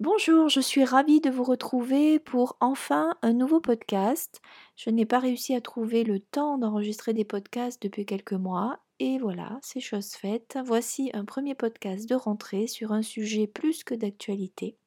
Bonjour, 0.00 0.48
je 0.48 0.60
suis 0.60 0.82
ravie 0.82 1.20
de 1.20 1.28
vous 1.28 1.44
retrouver 1.44 2.18
pour 2.18 2.56
enfin 2.60 3.18
un 3.20 3.34
nouveau 3.34 3.60
podcast. 3.60 4.40
Je 4.74 4.88
n'ai 4.88 5.04
pas 5.04 5.18
réussi 5.18 5.54
à 5.54 5.60
trouver 5.60 6.04
le 6.04 6.20
temps 6.20 6.56
d'enregistrer 6.56 7.12
des 7.12 7.26
podcasts 7.26 7.82
depuis 7.82 8.06
quelques 8.06 8.32
mois 8.32 8.78
et 8.98 9.18
voilà, 9.18 9.58
c'est 9.60 9.80
chose 9.80 10.12
faite. 10.12 10.58
Voici 10.64 11.10
un 11.12 11.26
premier 11.26 11.54
podcast 11.54 12.08
de 12.08 12.14
rentrée 12.14 12.66
sur 12.66 12.92
un 12.92 13.02
sujet 13.02 13.46
plus 13.46 13.84
que 13.84 13.94
d'actualité. 13.94 14.78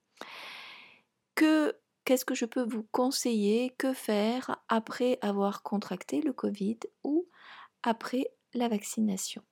Que 1.35 1.77
qu'est-ce 2.05 2.25
que 2.25 2.33
je 2.33 2.45
peux 2.45 2.65
vous 2.65 2.87
conseiller? 2.91 3.69
Que 3.77 3.93
faire 3.93 4.63
après 4.67 5.19
avoir 5.21 5.61
contracté 5.61 6.21
le 6.21 6.33
Covid 6.33 6.79
ou 7.03 7.27
après 7.83 8.25
la 8.55 8.67
vaccination? 8.67 9.43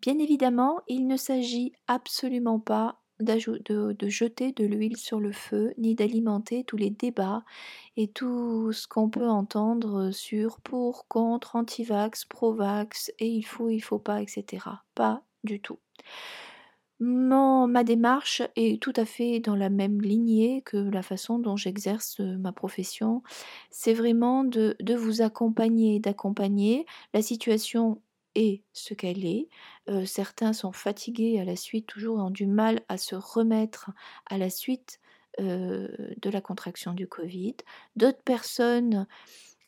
Bien 0.00 0.18
évidemment, 0.18 0.80
il 0.88 1.06
ne 1.06 1.16
s'agit 1.16 1.74
absolument 1.86 2.58
pas 2.58 3.00
de, 3.20 4.08
jeter 4.08 4.52
de 4.52 4.64
l'huile 4.64 4.96
sur 4.96 5.20
le 5.20 5.32
feu, 5.32 5.72
ni 5.78 5.94
d'alimenter 5.94 6.64
tous 6.64 6.76
les 6.76 6.90
débats 6.90 7.44
et 7.96 8.08
tout 8.08 8.72
ce 8.72 8.86
qu'on 8.86 9.08
peut 9.08 9.28
entendre 9.28 10.10
sur 10.10 10.60
pour, 10.60 11.08
contre, 11.08 11.56
anti-vax, 11.56 12.24
pro-vax, 12.26 13.12
et 13.18 13.28
il 13.28 13.42
faut, 13.42 13.70
il 13.70 13.80
faut 13.80 13.98
pas, 13.98 14.20
etc. 14.20 14.66
Pas 14.94 15.22
du 15.44 15.60
tout. 15.60 15.78
Mon, 16.98 17.66
ma 17.68 17.84
démarche 17.84 18.40
est 18.56 18.80
tout 18.80 18.94
à 18.96 19.04
fait 19.04 19.38
dans 19.40 19.54
la 19.54 19.68
même 19.68 20.00
lignée 20.00 20.62
que 20.62 20.78
la 20.78 21.02
façon 21.02 21.38
dont 21.38 21.56
j'exerce 21.56 22.20
ma 22.20 22.52
profession. 22.52 23.22
C'est 23.70 23.92
vraiment 23.92 24.44
de, 24.44 24.76
de 24.80 24.94
vous 24.94 25.20
accompagner, 25.20 26.00
d'accompagner. 26.00 26.86
La 27.12 27.20
situation 27.20 28.00
ce 28.72 28.94
qu'elle 28.94 29.24
est. 29.24 29.48
certains 30.04 30.52
sont 30.52 30.72
fatigués 30.72 31.40
à 31.40 31.44
la 31.44 31.56
suite, 31.56 31.86
toujours 31.86 32.18
ont 32.18 32.30
du 32.30 32.46
mal 32.46 32.82
à 32.88 32.98
se 32.98 33.14
remettre 33.14 33.90
à 34.26 34.38
la 34.38 34.50
suite 34.50 35.00
de 35.38 36.30
la 36.30 36.40
contraction 36.40 36.92
du 36.92 37.06
Covid. 37.06 37.56
D'autres 37.96 38.22
personnes 38.22 39.06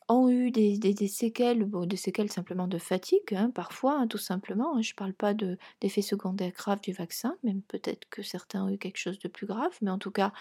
ont 0.09 0.29
eu 0.29 0.51
des, 0.51 1.07
séquelles, 1.07 1.69
des 1.85 1.95
séquelles 1.95 2.31
simplement 2.31 2.67
de 2.67 2.77
fatigue, 2.79 3.33
hein, 3.33 3.51
parfois, 3.53 3.99
hein, 3.99 4.07
tout 4.07 4.17
simplement. 4.17 4.75
Hein. 4.75 4.81
je 4.81 4.91
ne 4.91 4.95
parle 4.95 5.13
pas 5.13 5.33
d'effets 5.33 6.01
secondaires 6.01 6.51
graves 6.51 6.81
du 6.81 6.91
vaccin, 6.93 7.37
même 7.43 7.61
peut-être 7.61 8.09
que 8.09 8.23
certains 8.23 8.65
ont 8.65 8.69
eu 8.69 8.77
quelque 8.77 8.97
chose 8.97 9.19
de 9.19 9.27
plus 9.27 9.45
grave, 9.45 9.71
mais 9.81 9.91
en 9.91 9.99
tout 9.99 10.11
cas, 10.11 10.33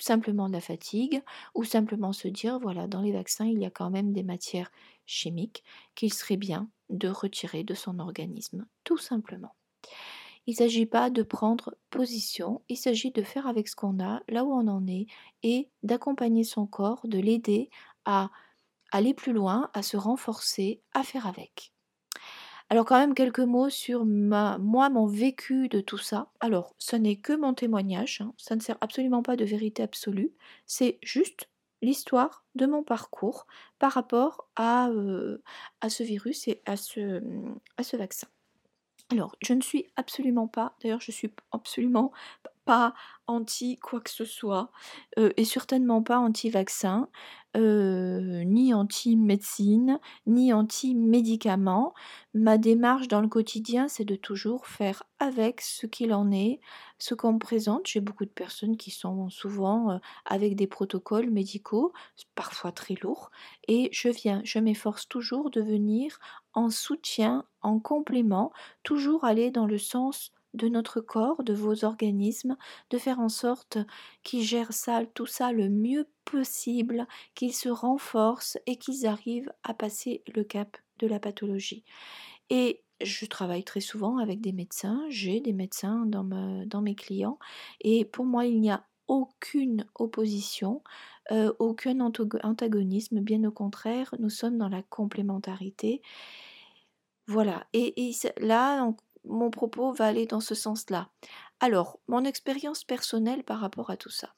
simplement 0.00 0.48
de 0.48 0.54
la 0.54 0.60
fatigue, 0.60 1.22
ou 1.54 1.64
simplement 1.64 2.12
se 2.12 2.28
dire, 2.28 2.58
voilà, 2.58 2.86
dans 2.88 3.02
les 3.02 3.12
vaccins, 3.12 3.46
il 3.46 3.58
y 3.60 3.66
a 3.66 3.70
quand 3.70 3.90
même 3.90 4.12
des 4.12 4.22
matières 4.22 4.70
chimiques 5.06 5.64
qu'il 5.94 6.12
serait 6.12 6.36
bien 6.36 6.70
de 6.90 7.08
retirer 7.08 7.64
de 7.64 7.74
son 7.74 7.98
organisme, 7.98 8.66
tout 8.84 8.98
simplement. 8.98 9.54
Il 10.46 10.52
ne 10.52 10.56
s'agit 10.56 10.86
pas 10.86 11.10
de 11.10 11.22
prendre 11.22 11.76
position, 11.90 12.62
il 12.70 12.76
s'agit 12.78 13.10
de 13.12 13.22
faire 13.22 13.46
avec 13.46 13.68
ce 13.68 13.76
qu'on 13.76 14.00
a, 14.02 14.22
là 14.28 14.44
où 14.44 14.52
on 14.52 14.68
en 14.68 14.86
est, 14.86 15.06
et 15.42 15.70
d'accompagner 15.82 16.44
son 16.44 16.66
corps, 16.66 17.02
de 17.04 17.18
l'aider 17.18 17.70
à 18.06 18.30
aller 18.92 19.14
plus 19.14 19.34
loin, 19.34 19.70
à 19.74 19.82
se 19.82 19.98
renforcer, 19.98 20.82
à 20.94 21.04
faire 21.04 21.26
avec. 21.26 21.73
Alors 22.70 22.84
quand 22.86 22.98
même 22.98 23.14
quelques 23.14 23.40
mots 23.40 23.70
sur 23.70 24.04
ma, 24.04 24.58
moi, 24.58 24.88
mon 24.90 25.06
vécu 25.06 25.68
de 25.68 25.80
tout 25.80 25.98
ça. 25.98 26.30
Alors, 26.40 26.74
ce 26.78 26.96
n'est 26.96 27.16
que 27.16 27.32
mon 27.34 27.54
témoignage, 27.54 28.20
hein, 28.22 28.32
ça 28.38 28.56
ne 28.56 28.60
sert 28.60 28.78
absolument 28.80 29.22
pas 29.22 29.36
de 29.36 29.44
vérité 29.44 29.82
absolue, 29.82 30.32
c'est 30.66 30.98
juste 31.02 31.48
l'histoire 31.82 32.44
de 32.54 32.66
mon 32.66 32.82
parcours 32.82 33.46
par 33.78 33.92
rapport 33.92 34.48
à, 34.56 34.88
à 35.80 35.90
ce 35.90 36.02
virus 36.02 36.48
et 36.48 36.62
à 36.66 36.76
ce, 36.76 37.22
à 37.76 37.82
ce 37.82 37.96
vaccin. 37.96 38.28
Alors, 39.10 39.36
je 39.42 39.52
ne 39.54 39.60
suis 39.60 39.86
absolument 39.96 40.48
pas, 40.48 40.76
d'ailleurs 40.82 41.00
je 41.00 41.12
suis 41.12 41.30
absolument 41.52 42.12
pas 42.64 42.94
anti 43.26 43.78
quoi 43.78 44.00
que 44.00 44.10
ce 44.10 44.24
soit, 44.24 44.70
et 45.16 45.44
certainement 45.44 46.02
pas 46.02 46.18
anti-vaccin, 46.18 47.08
ni 47.56 48.74
anti-médecine, 48.74 50.00
ni 50.26 50.52
anti-médicaments. 50.52 51.94
Ma 52.34 52.58
démarche 52.58 53.08
dans 53.08 53.20
le 53.20 53.28
quotidien, 53.28 53.88
c'est 53.88 54.04
de 54.04 54.16
toujours 54.16 54.66
faire 54.66 55.04
avec 55.20 55.60
ce 55.60 55.86
qu'il 55.86 56.12
en 56.12 56.30
est, 56.32 56.60
ce 56.98 57.14
qu'on 57.14 57.34
me 57.34 57.38
présente. 57.38 57.86
J'ai 57.86 58.00
beaucoup 58.00 58.24
de 58.24 58.30
personnes 58.30 58.76
qui 58.76 58.90
sont 58.90 59.30
souvent 59.30 60.00
avec 60.26 60.56
des 60.56 60.66
protocoles 60.66 61.30
médicaux, 61.30 61.92
parfois 62.34 62.72
très 62.72 62.94
lourds, 63.02 63.30
et 63.68 63.88
je 63.92 64.08
viens, 64.08 64.40
je 64.44 64.58
m'efforce 64.58 65.08
toujours 65.08 65.50
de 65.50 65.60
venir 65.62 66.18
en 66.54 66.70
soutien, 66.70 67.44
en 67.62 67.78
complément, 67.80 68.52
toujours 68.82 69.24
aller 69.24 69.50
dans 69.50 69.66
le 69.66 69.78
sens 69.78 70.32
de 70.54 70.68
notre 70.68 71.00
corps, 71.00 71.42
de 71.44 71.52
vos 71.52 71.84
organismes, 71.84 72.56
de 72.90 72.98
faire 72.98 73.20
en 73.20 73.28
sorte 73.28 73.78
qu'ils 74.22 74.44
gèrent 74.44 74.72
ça, 74.72 75.02
tout 75.14 75.26
ça 75.26 75.52
le 75.52 75.68
mieux 75.68 76.08
possible, 76.24 77.06
qu'ils 77.34 77.54
se 77.54 77.68
renforcent 77.68 78.58
et 78.66 78.76
qu'ils 78.76 79.06
arrivent 79.06 79.52
à 79.62 79.74
passer 79.74 80.22
le 80.34 80.44
cap 80.44 80.76
de 80.98 81.06
la 81.06 81.18
pathologie. 81.18 81.84
Et 82.50 82.82
je 83.02 83.26
travaille 83.26 83.64
très 83.64 83.80
souvent 83.80 84.18
avec 84.18 84.40
des 84.40 84.52
médecins, 84.52 85.04
j'ai 85.08 85.40
des 85.40 85.52
médecins 85.52 86.06
dans, 86.06 86.80
mes 86.80 86.94
clients, 86.94 87.38
et 87.80 88.04
pour 88.04 88.24
moi, 88.24 88.46
il 88.46 88.60
n'y 88.60 88.70
a 88.70 88.86
aucune 89.08 89.86
opposition, 89.96 90.82
euh, 91.30 91.52
aucun 91.58 92.00
antagonisme, 92.00 93.20
bien 93.20 93.44
au 93.44 93.50
contraire, 93.50 94.14
nous 94.18 94.30
sommes 94.30 94.56
dans 94.56 94.68
la 94.68 94.82
complémentarité. 94.82 96.00
Voilà, 97.26 97.66
et, 97.72 98.08
et 98.08 98.12
là, 98.38 98.94
mon 99.24 99.50
propos 99.50 99.92
va 99.92 100.06
aller 100.06 100.26
dans 100.26 100.40
ce 100.40 100.54
sens-là. 100.54 101.10
Alors, 101.60 101.98
mon 102.08 102.24
expérience 102.24 102.84
personnelle 102.84 103.44
par 103.44 103.60
rapport 103.60 103.90
à 103.90 103.96
tout 103.96 104.10
ça. 104.10 104.34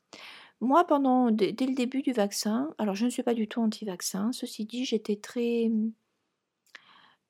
Moi, 0.61 0.87
pendant 0.87 1.31
dès, 1.31 1.53
le 1.53 1.75
début 1.75 2.03
du 2.03 2.13
vaccin, 2.13 2.75
alors 2.79 2.95
je 2.95 3.05
ne 3.05 3.11
suis 3.11 3.23
pas 3.23 3.35
du 3.35 3.47
tout 3.49 3.61
anti-vaccin, 3.61 4.33
ceci 4.33 4.65
dit, 4.65 4.85
j'étais 4.85 5.17
très 5.17 5.71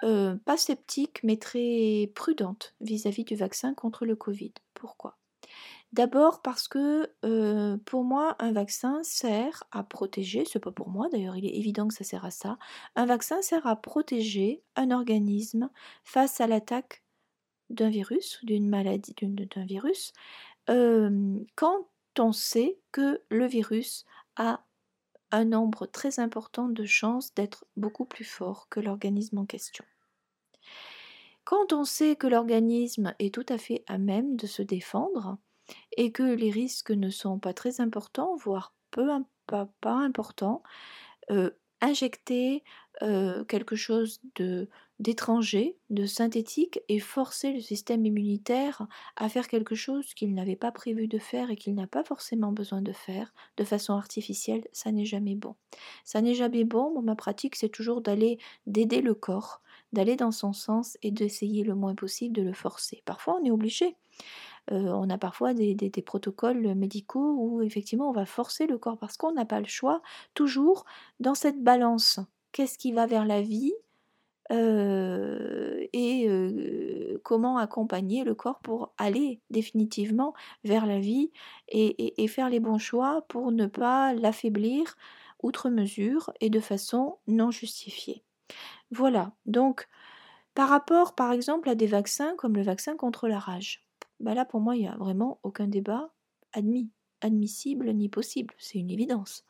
euh, 0.05 0.37
pas 0.45 0.56
sceptique, 0.56 1.21
mais 1.22 1.37
très 1.37 2.11
prudente 2.15 2.75
vis-à-vis 2.81 3.25
du 3.25 3.34
vaccin 3.34 3.75
contre 3.75 4.05
le 4.05 4.15
Covid. 4.15 4.53
Pourquoi? 4.75 5.16
D'abord 5.93 6.43
parce 6.43 6.69
que 6.69 7.11
euh, 7.25 7.78
pour 7.87 8.05
moi, 8.05 8.37
un 8.39 8.53
vaccin 8.53 9.00
sert 9.03 9.65
à 9.72 9.83
protéger, 9.83 10.45
c'est 10.45 10.61
pas 10.61 10.72
pour 10.72 10.91
moi 10.91 11.09
d'ailleurs, 11.11 11.37
il 11.37 11.47
est 11.47 11.56
évident 11.56 11.89
que 11.89 11.95
ça 11.95 12.05
sert 12.05 12.25
à 12.25 12.31
ça, 12.31 12.59
un 12.97 13.06
vaccin 13.06 13.41
sert 13.41 13.66
à 13.66 13.77
protéger 13.77 14.62
un 14.75 14.91
organisme 14.91 15.71
face 16.05 16.41
à 16.41 16.47
l'attaque 16.47 17.03
d'un 17.71 17.91
virus 17.91 18.41
ou 18.43 18.47
d'une 18.47 18.69
maladie, 18.69 19.15
d'un 19.21 19.65
virus, 19.65 20.12
quand 20.66 21.87
on 22.19 22.32
sait 22.32 22.78
que 22.93 23.22
le 23.31 23.47
virus 23.47 24.04
a 24.37 24.65
un 25.32 25.44
nombre 25.44 25.87
très 25.87 26.21
important 26.21 26.69
de 26.69 26.84
chances 26.84 27.34
d'être 27.34 27.66
beaucoup 27.77 28.04
plus 28.04 28.25
fort 28.25 28.69
que 28.69 28.81
l'organisme 28.81 29.38
en 29.38 29.47
question. 29.47 29.84
Quand 31.44 31.72
on 31.72 31.84
sait 31.84 32.16
que 32.16 32.27
l'organisme 32.27 33.15
est 33.19 33.34
tout 33.34 33.47
à 33.49 33.59
fait 33.59 33.84
à 33.87 33.98
même 33.98 34.37
de 34.37 34.47
se 34.47 34.62
défendre 34.62 35.38
et 35.97 36.12
que 36.12 36.22
les 36.22 36.50
risques 36.50 36.91
ne 36.91 37.10
sont 37.10 37.38
pas 37.38 37.54
très 37.54 37.81
importants, 37.81 38.37
voire 38.37 38.75
peu 38.91 39.09
pas, 39.47 39.69
pas 39.81 39.94
importants, 39.94 40.62
injecter 41.81 42.65
quelque 43.00 43.77
chose 43.77 44.21
de 44.37 44.69
d'étranger, 44.99 45.77
de 45.91 46.07
synthétique, 46.07 46.81
et 46.89 46.99
forcer 46.99 47.53
le 47.53 47.61
système 47.61 48.07
immunitaire 48.07 48.87
à 49.17 49.29
faire 49.29 49.49
quelque 49.49 49.75
chose 49.75 50.15
qu'il 50.15 50.34
n'avait 50.34 50.57
pas 50.57 50.73
prévu 50.73 51.07
de 51.07 51.19
faire 51.19 51.51
et 51.51 51.57
qu'il 51.57 51.75
n'a 51.75 51.87
pas 51.87 52.05
forcément 52.05 52.53
besoin 52.53 52.83
de 52.83 52.93
faire 52.93 53.33
de 53.57 53.65
façon 53.65 53.95
artificielle, 53.95 54.67
ça 54.73 54.93
n'est 54.93 55.05
jamais 55.05 55.34
bon. 55.34 55.55
Ça 56.05 56.21
n'est 56.21 56.34
jamais 56.34 56.65
bon, 56.65 57.03
ma 57.03 57.15
pratique 57.15 57.57
c'est 57.57 57.69
toujours 57.69 58.01
d'aller 58.01 58.39
d'aider 58.67 59.03
le 59.03 59.15
corps, 59.15 59.61
d'aller 59.93 60.17
dans 60.17 60.33
son 60.33 60.53
sens 60.53 60.97
et 61.03 61.11
d'essayer 61.11 61.63
le 61.63 61.75
moins 61.75 61.95
possible 61.95 62.34
de 62.34 62.43
le 62.43 62.53
forcer. 62.53 63.03
Parfois 63.05 63.39
on 63.41 63.45
est 63.45 63.51
obligé. 63.51 63.97
Euh, 64.73 64.89
on 64.89 65.09
a 65.11 65.19
parfois 65.19 65.55
des, 65.55 65.77
protocoles 66.05 66.75
médicaux 66.75 67.37
où 67.39 67.63
effectivement 67.63 68.09
on 68.09 68.13
va 68.13 68.27
forcer 68.27 68.66
le 68.66 68.78
corps 68.78 68.98
parce 68.98 69.16
qu'on 69.16 69.33
n'a 69.33 69.45
pas 69.45 69.60
le 69.60 69.66
choix, 69.66 70.03
toujours 70.34 70.84
dans 71.21 71.34
cette 71.34 71.63
balance. 71.63 72.19
Qu'est-ce 72.53 72.78
qui 72.78 72.93
va 72.93 73.07
vers 73.07 73.25
la 73.25 73.43
vie 73.43 73.75
et 74.51 76.28
comment 77.22 77.59
accompagner 77.59 78.25
le 78.25 78.34
corps 78.34 78.60
pour 78.60 78.93
aller 78.98 79.41
définitivement 79.51 80.34
vers 80.65 80.87
la 80.87 81.01
vie 81.01 81.31
et, 81.69 82.28
faire 82.28 82.51
les 82.51 82.60
bons 82.60 82.78
choix 82.78 83.22
pour 83.28 83.53
ne 83.53 83.66
pas 83.66 84.15
l'affaiblir 84.15 84.97
outre 85.43 85.69
mesure 85.71 86.33
et 86.41 86.51
de 86.51 86.60
façon 86.60 87.19
non 87.27 87.51
justifiée. 87.51 88.22
Voilà, 88.91 89.33
donc 89.47 89.89
par 90.54 90.69
rapport 90.69 91.15
par 91.15 91.33
exemple 91.33 91.69
à 91.69 91.75
des 91.75 91.87
vaccins 91.87 92.34
comme 92.37 92.57
le 92.57 92.63
vaccin 92.63 92.97
contre 92.97 93.28
la 93.28 93.39
rage. 93.39 93.84
Bah 94.21 94.34
là, 94.34 94.45
pour 94.45 94.60
moi, 94.60 94.77
il 94.77 94.81
n'y 94.81 94.89
a 94.89 94.97
vraiment 94.97 95.39
aucun 95.43 95.66
débat 95.66 96.10
admis, 96.53 96.91
admissible 97.21 97.92
ni 97.92 98.09
possible. 98.09 98.54
C'est 98.59 98.78
une 98.78 98.91
évidence. 98.91 99.45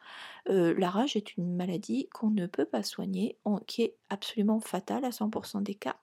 Euh, 0.49 0.75
la 0.79 0.91
rage 0.91 1.17
est 1.17 1.37
une 1.37 1.55
maladie 1.57 2.09
qu'on 2.13 2.31
ne 2.31 2.47
peut 2.47 2.65
pas 2.65 2.83
soigner, 2.83 3.39
qui 3.67 3.83
est 3.83 3.97
absolument 4.09 4.61
fatale 4.61 5.05
à 5.05 5.11
100% 5.11 5.63
des 5.63 5.75
cas. 5.75 5.97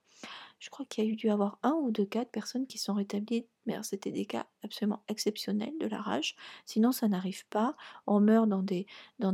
Je 0.64 0.70
crois 0.70 0.86
qu'il 0.86 1.04
y 1.04 1.08
a 1.08 1.10
eu 1.10 1.18
dû 1.18 1.30
avoir 1.30 1.60
un 1.62 1.74
ou 1.74 1.92
deux 1.92 2.06
cas 2.06 2.24
de 2.24 2.30
personnes 2.30 2.68
qui 2.68 2.78
sont 2.78 2.94
rétablies, 2.94 3.46
mais 3.66 3.76
c'était 3.84 4.12
des 4.12 4.26
cas 4.26 4.46
absolument 4.64 5.04
exceptionnels 5.10 5.74
de 5.78 5.88
la 5.88 6.00
rage. 6.00 6.38
Sinon, 6.66 6.94
ça 6.94 7.10
n'arrive 7.10 7.46
pas. 7.50 7.76
On 8.08 8.22
meurt 8.22 8.48
dans 8.48 8.64
des, 8.64 8.86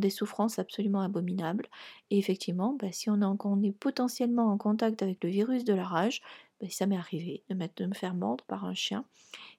souffrances 0.09 0.57
absolument 0.57 1.01
abominables. 1.01 1.67
Et 2.09 2.17
effectivement, 2.17 2.73
bah, 2.73 2.91
si 2.91 3.11
on, 3.11 3.61
est 3.61 3.71
potentiellement 3.71 4.51
en 4.51 4.57
contact 4.57 5.03
avec 5.03 5.23
le 5.23 5.29
virus 5.29 5.63
de 5.65 5.73
la 5.75 5.85
rage, 5.85 6.23
bah, 6.59 6.67
ça 6.69 6.85
m'est 6.85 6.97
arrivé 6.97 7.43
de, 7.49 7.85
me 7.85 7.93
faire 7.93 8.13
mordre 8.13 8.43
par 8.45 8.65
un 8.65 8.73
chien 8.73 9.05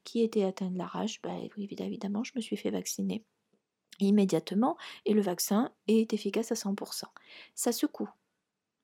qui 0.05 0.23
était 0.23 0.45
atteint 0.45 0.71
de 0.71 0.79
la 0.79 0.87
rage. 0.87 1.21
Bah, 1.23 1.35
évidemment, 1.57 2.25
je 2.25 2.33
me 2.37 2.41
suis 2.41 2.57
fait 2.57 2.71
vacciner 2.71 3.25
immédiatement 4.01 4.77
et 5.05 5.13
le 5.13 5.21
vaccin 5.21 5.73
est 5.87 6.13
efficace 6.13 6.53
à 6.53 6.55
100%. 6.55 7.05
Ça 7.55 7.73
secoue. 7.73 8.09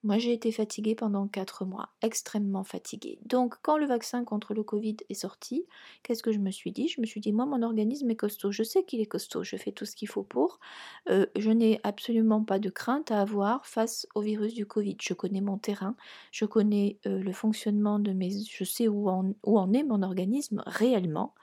Moi, 0.07 0.19
j'ai 0.19 0.33
été 0.33 0.53
fatiguée 0.53 0.95
pendant 0.95 1.27
4 1.27 1.65
mois, 1.65 1.89
extrêmement 2.01 2.63
fatiguée. 2.63 3.19
Donc, 3.25 3.57
quand 3.63 3.77
le 3.77 3.87
vaccin 3.87 4.23
contre 4.23 4.55
le 4.55 4.63
Covid 4.63 4.99
est 5.09 5.15
sorti, 5.15 5.67
qu'est-ce 6.05 6.23
que 6.23 6.31
je 6.31 6.39
me 6.39 6.53
suis 6.53 6.71
dit? 6.71 6.87
Je 6.87 7.01
me 7.01 7.07
suis 7.07 7.21
dit, 7.21 7.33
moi, 7.33 7.45
mon 7.45 7.61
organisme 7.63 8.09
est 8.09 8.15
costaud. 8.15 8.53
Je 8.53 8.63
sais 8.63 8.85
qu'il 8.85 9.01
est 9.01 9.07
costaud. 9.07 9.43
Je 9.43 9.57
fais 9.57 9.73
tout 9.73 9.85
ce 9.85 9.97
qu'il 9.97 10.07
faut 10.07 10.23
pour. 10.23 10.61
Euh, 11.11 11.27
je 11.35 11.51
n'ai 11.51 11.81
absolument 11.83 12.45
pas 12.45 12.61
de 12.61 12.71
crainte 12.71 13.11
à 13.11 13.21
avoir 13.21 13.67
face 13.67 14.07
au 14.15 14.21
virus 14.21 14.55
du 14.55 14.65
Covid. 14.65 14.97
Je 15.03 15.13
connais 15.13 15.41
mon 15.41 15.59
terrain. 15.59 15.97
Je 16.31 16.45
connais 16.45 17.01
euh, 17.07 17.19
le 17.21 17.33
fonctionnement 17.33 17.99
de 17.99 18.13
mes. 18.13 18.31
Je 18.49 18.63
sais 18.63 18.87
où 18.87 19.09
en, 19.09 19.33
où 19.43 19.59
en 19.59 19.73
est 19.73 19.83
mon 19.83 20.05
organisme 20.05 20.63
réellement. 20.67 21.35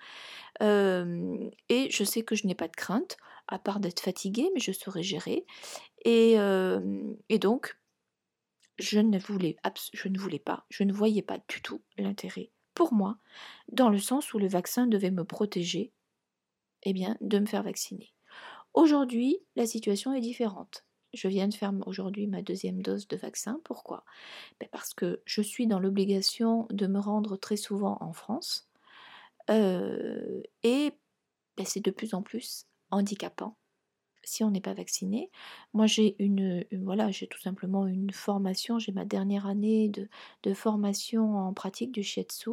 Euh, 0.62 1.50
et 1.68 1.90
je 1.92 2.06
sais 2.06 2.24
que 2.24 2.36
je 2.36 2.48
n'ai 2.48 2.56
pas 2.56 2.70
de 2.70 2.78
crainte, 2.78 3.18
à 3.50 3.60
part 3.60 3.82
d'être 3.82 4.00
fatiguée, 4.00 4.50
mais 4.54 4.62
je 4.62 4.72
saurais 4.72 5.04
gérer. 5.04 5.46
Et 6.06 6.38
donc, 7.40 7.76
je 8.80 9.00
ne 9.00 9.20
voulais, 9.20 9.56
je 9.94 10.08
ne 10.08 10.18
voulais 10.18 10.40
pas, 10.40 10.66
je 10.70 10.84
ne 10.84 10.94
voyais 10.94 11.22
pas 11.22 11.40
du 11.48 11.62
tout 11.62 11.82
l'intérêt 11.98 12.52
pour 12.74 12.94
moi, 12.94 13.18
dans 13.72 13.90
le 13.90 14.00
sens 14.00 14.34
où 14.34 14.40
le 14.40 14.48
vaccin 14.48 14.88
devait 14.88 15.12
me 15.12 15.24
protéger, 15.24 15.94
eh 16.84 16.94
bien, 16.94 17.18
de 17.22 17.40
me 17.40 17.46
faire 17.46 17.64
vacciner. 17.64 18.14
Aujourd'hui, 18.74 19.38
la 19.56 19.66
situation 19.66 20.14
est 20.14 20.22
différente. 20.22 20.86
Je 21.14 21.28
viens 21.28 21.48
de 21.48 21.54
faire 21.54 21.72
aujourd'hui 21.86 22.26
ma 22.26 22.42
deuxième 22.42 22.82
dose 22.82 23.08
de 23.08 23.16
vaccin. 23.16 23.62
Pourquoi? 23.64 24.04
Ben 24.60 24.68
Parce 24.72 24.96
que 24.96 25.22
je 25.26 25.42
suis 25.44 25.68
dans 25.68 25.80
l'obligation 25.80 26.66
de 26.72 26.88
me 26.88 27.00
rendre 27.00 27.38
très 27.38 27.58
souvent 27.58 27.98
en 28.02 28.14
France. 28.14 28.68
Euh, 29.52 30.42
et 30.64 30.92
ben 31.56 31.66
c'est 31.66 31.84
de 31.84 31.92
plus 31.92 32.16
en 32.16 32.24
plus 32.24 32.66
handicapant 32.90 33.58
si 34.24 34.44
on 34.44 34.52
n'est 34.52 34.62
pas 34.62 34.74
vacciné. 34.74 35.30
Moi, 35.74 35.86
j'ai 35.86 36.16
une, 36.20 36.66
voilà, 36.72 37.12
j'ai 37.12 37.28
tout 37.28 37.40
simplement 37.40 37.88
une 37.88 38.12
formation. 38.12 38.80
J'ai 38.80 38.92
ma 38.92 39.06
dernière 39.06 39.48
année 39.48 39.90
de, 39.90 40.54
formation 40.54 41.38
en 41.38 41.54
pratique 41.54 41.92
du 41.92 42.04
shiatsu 42.04 42.52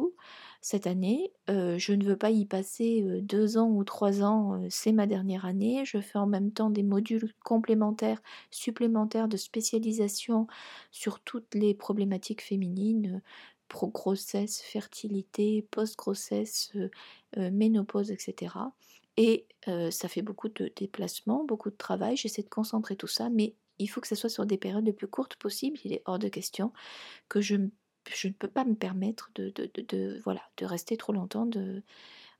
cette 0.61 0.87
année. 0.87 1.31
Euh, 1.49 1.77
je 1.77 1.93
ne 1.93 2.03
veux 2.03 2.17
pas 2.17 2.29
y 2.31 2.45
passer 2.45 3.03
euh, 3.03 3.21
deux 3.21 3.57
ans 3.57 3.69
ou 3.69 3.83
trois 3.83 4.23
ans. 4.23 4.53
Euh, 4.55 4.67
c'est 4.69 4.91
ma 4.91 5.07
dernière 5.07 5.45
année. 5.45 5.83
Je 5.85 5.99
fais 5.99 6.19
en 6.19 6.27
même 6.27 6.51
temps 6.51 6.69
des 6.69 6.83
modules 6.83 7.33
complémentaires, 7.43 8.21
supplémentaires 8.51 9.27
de 9.27 9.37
spécialisation 9.37 10.47
sur 10.91 11.19
toutes 11.19 11.53
les 11.55 11.73
problématiques 11.73 12.41
féminines 12.41 13.21
pro-grossesse, 13.67 14.61
fertilité, 14.61 15.65
post-grossesse, 15.71 16.73
ménopause, 17.37 18.11
etc. 18.11 18.49
Et 19.17 19.47
ça 19.91 20.07
fait 20.07 20.21
beaucoup 20.21 20.49
de 20.49 20.71
déplacements, 20.75 21.43
beaucoup 21.45 21.69
de 21.69 21.75
travail. 21.75 22.17
J'essaie 22.17 22.43
de 22.43 22.49
concentrer 22.49 22.95
tout 22.95 23.07
ça, 23.07 23.29
mais 23.29 23.55
il 23.79 23.87
faut 23.87 24.01
que 24.01 24.07
ce 24.07 24.15
soit 24.15 24.29
sur 24.29 24.45
des 24.45 24.57
périodes 24.57 24.85
les 24.85 24.93
plus 24.93 25.07
courtes 25.07 25.35
possibles. 25.35 25.79
Il 25.83 25.93
est 25.93 26.01
hors 26.05 26.19
de 26.19 26.27
question 26.27 26.71
que 27.29 27.41
je, 27.41 27.55
ne 27.55 28.31
peux 28.37 28.47
pas 28.47 28.65
me 28.65 28.75
permettre 28.75 29.29
de, 29.35 29.49
de, 29.49 29.69
de, 29.87 30.19
voilà, 30.23 30.41
de 30.57 30.65
rester 30.65 30.97
trop 30.97 31.13
longtemps 31.13 31.45
de, 31.45 31.83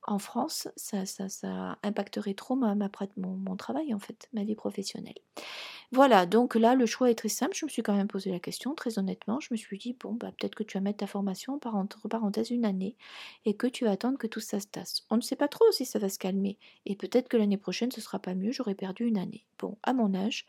en 0.04 0.18
France, 0.18 0.68
ça, 0.76 1.06
ça, 1.06 1.28
ça 1.28 1.78
impacterait 1.82 2.34
trop 2.34 2.56
ma, 2.56 2.74
ma, 2.74 2.90
mon, 3.16 3.56
travail, 3.56 3.94
en 3.94 3.98
fait, 3.98 4.28
ma 4.32 4.42
vie 4.42 4.56
professionnelle. 4.56 5.18
Voilà, 5.92 6.26
donc 6.26 6.54
là, 6.54 6.74
le 6.74 6.86
choix 6.86 7.10
est 7.10 7.14
très 7.14 7.28
simple. 7.28 7.54
Je 7.54 7.64
me 7.66 7.70
suis 7.70 7.82
quand 7.82 7.94
même 7.94 8.08
posé 8.08 8.30
la 8.30 8.40
question, 8.40 8.74
très 8.74 8.98
honnêtement. 8.98 9.38
Je 9.40 9.48
me 9.52 9.56
suis 9.56 9.78
dit, 9.78 9.96
bon, 9.98 10.14
bah, 10.14 10.32
peut-être 10.32 10.54
que 10.54 10.64
tu 10.64 10.76
vas 10.76 10.82
mettre 10.82 10.98
ta 10.98 11.06
formation, 11.06 11.60
entre 11.64 12.08
parenthèses, 12.08 12.50
une 12.50 12.64
année, 12.64 12.96
et 13.44 13.54
que 13.54 13.66
tu 13.66 13.84
vas 13.84 13.92
attendre 13.92 14.18
que 14.18 14.26
tout 14.26 14.40
ça 14.40 14.58
se 14.58 14.66
tasse. 14.66 15.04
On 15.10 15.16
ne 15.16 15.20
sait 15.20 15.36
pas 15.36 15.48
trop 15.48 15.70
si 15.70 15.84
ça 15.84 15.98
va 15.98 16.08
se 16.08 16.18
calmer. 16.18 16.58
Et 16.86 16.96
peut-être 16.96 17.28
que 17.28 17.36
l'année 17.36 17.58
prochaine, 17.58 17.92
ce 17.92 18.00
sera 18.00 18.18
pas 18.18 18.34
mieux, 18.34 18.52
j'aurais 18.52 18.74
perdu 18.74 19.04
une 19.06 19.18
année. 19.18 19.44
Bon, 19.58 19.78
à 19.84 19.92
mon 19.92 20.14
âge, 20.14 20.46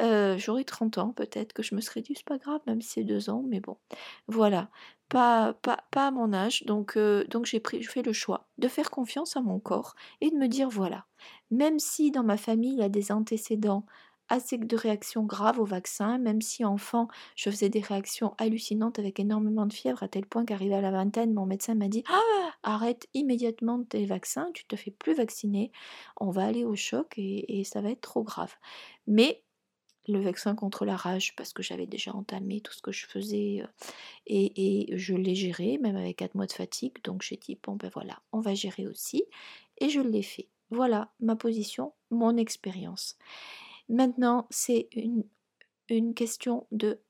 euh, 0.00 0.38
j'aurais 0.38 0.64
30 0.64 0.98
ans, 0.98 1.12
peut-être 1.12 1.52
que 1.52 1.62
je 1.62 1.74
me 1.74 1.80
serais 1.82 2.00
dit, 2.00 2.14
c'est 2.16 2.24
pas 2.24 2.38
grave, 2.38 2.60
même 2.66 2.80
si 2.80 2.88
c'est 2.90 3.04
deux 3.04 3.28
ans, 3.28 3.44
mais 3.46 3.60
bon. 3.60 3.76
Voilà 4.28 4.70
pas, 5.08 5.54
pas, 5.54 5.84
pas 5.90 6.08
à 6.08 6.10
mon 6.10 6.32
âge, 6.32 6.64
donc, 6.64 6.96
euh, 6.96 7.24
donc 7.28 7.46
j'ai 7.46 7.60
pris, 7.60 7.82
fait 7.82 8.02
le 8.02 8.12
choix 8.12 8.48
de 8.58 8.68
faire 8.68 8.90
confiance 8.90 9.36
à 9.36 9.40
mon 9.40 9.60
corps 9.60 9.94
et 10.20 10.30
de 10.30 10.36
me 10.36 10.48
dire 10.48 10.68
voilà, 10.68 11.06
même 11.50 11.78
si 11.78 12.10
dans 12.10 12.24
ma 12.24 12.36
famille 12.36 12.72
il 12.72 12.78
y 12.80 12.82
a 12.82 12.88
des 12.88 13.12
antécédents 13.12 13.86
assez 14.28 14.58
de 14.58 14.76
réactions 14.76 15.22
graves 15.22 15.60
au 15.60 15.64
vaccin, 15.64 16.18
même 16.18 16.40
si 16.40 16.64
enfant 16.64 17.06
je 17.36 17.48
faisais 17.50 17.68
des 17.68 17.80
réactions 17.80 18.34
hallucinantes 18.38 18.98
avec 18.98 19.20
énormément 19.20 19.66
de 19.66 19.72
fièvre 19.72 20.02
à 20.02 20.08
tel 20.08 20.26
point 20.26 20.44
qu'arrivé 20.44 20.74
à 20.74 20.80
la 20.80 20.90
vingtaine, 20.90 21.32
mon 21.32 21.46
médecin 21.46 21.76
m'a 21.76 21.88
dit 21.88 22.02
ah, 22.08 22.50
arrête 22.64 23.06
immédiatement 23.14 23.84
tes 23.84 24.06
vaccins, 24.06 24.50
tu 24.54 24.66
te 24.66 24.74
fais 24.74 24.90
plus 24.90 25.14
vacciner, 25.14 25.70
on 26.20 26.30
va 26.30 26.44
aller 26.44 26.64
au 26.64 26.74
choc 26.74 27.14
et, 27.16 27.60
et 27.60 27.64
ça 27.64 27.80
va 27.80 27.90
être 27.90 28.00
trop 28.00 28.24
grave. 28.24 28.54
Mais 29.06 29.44
le 30.08 30.20
vaccin 30.20 30.54
contre 30.54 30.84
la 30.84 30.96
rage 30.96 31.34
parce 31.36 31.52
que 31.52 31.62
j'avais 31.62 31.86
déjà 31.86 32.12
entamé 32.12 32.60
tout 32.60 32.72
ce 32.72 32.82
que 32.82 32.92
je 32.92 33.06
faisais 33.06 33.62
euh, 33.62 33.66
et, 34.26 34.86
je 34.96 35.14
l'ai 35.14 35.34
géré, 35.34 35.78
même 35.78 35.96
avec 35.96 36.16
4 36.16 36.34
mois 36.34 36.46
de 36.46 36.52
fatigue. 36.52 37.02
Donc 37.04 37.22
j'ai 37.22 37.36
dit, 37.36 37.58
bon 37.62 37.76
ben 37.76 37.90
voilà, 37.92 38.20
on 38.32 38.40
va 38.40 38.54
gérer 38.54 38.86
aussi. 38.86 39.24
Et 39.78 39.88
je 39.88 40.00
l'ai 40.00 40.22
fait. 40.22 40.48
Voilà 40.70 41.12
ma 41.20 41.36
position, 41.36 41.92
mon 42.10 42.36
expérience. 42.36 43.16
Maintenant, 43.88 44.46
c'est 44.50 44.88
une, 44.92 45.24
une, 45.88 46.14
question 46.14 46.66
de, 46.72 47.00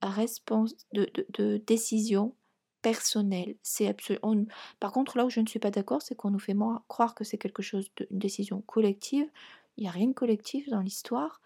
réponse, 0.00 0.74
de, 0.94 1.10
de, 1.30 1.58
décision 1.66 2.34
personnelle. 2.80 3.56
C'est 3.62 3.86
absolument. 3.86 4.46
Par 4.80 4.92
contre, 4.92 5.18
là 5.18 5.26
où 5.26 5.30
je 5.30 5.40
ne 5.40 5.46
suis 5.46 5.58
pas 5.58 5.70
d'accord, 5.70 6.00
c'est 6.00 6.14
qu'on 6.14 6.30
nous 6.30 6.38
fait 6.38 6.56
croire 6.88 7.14
que 7.14 7.24
c'est 7.24 7.38
quelque 7.38 7.62
chose 7.62 7.90
d'une 7.96 8.18
décision 8.18 8.62
collective. 8.62 9.28
Il 9.76 9.82
n'y 9.82 9.88
a 9.88 9.92
rien 9.92 10.08
de 10.08 10.14
collectif 10.14 10.68
dans 10.68 10.80
l'histoire 10.80 11.42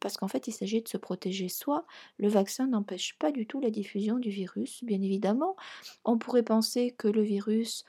parce 0.00 0.16
qu'en 0.16 0.28
fait, 0.28 0.48
il 0.48 0.52
s'agit 0.52 0.82
de 0.82 0.88
se 0.88 0.96
protéger 0.96 1.48
soi. 1.48 1.86
Le 2.18 2.28
vaccin 2.28 2.66
n'empêche 2.66 3.16
pas 3.18 3.32
du 3.32 3.46
tout 3.46 3.60
la 3.60 3.70
diffusion 3.70 4.18
du 4.18 4.30
virus, 4.30 4.84
bien 4.84 5.00
évidemment. 5.00 5.56
On 6.04 6.18
pourrait 6.18 6.42
penser 6.42 6.94
que 6.98 7.08
le 7.08 7.22
virus, 7.22 7.84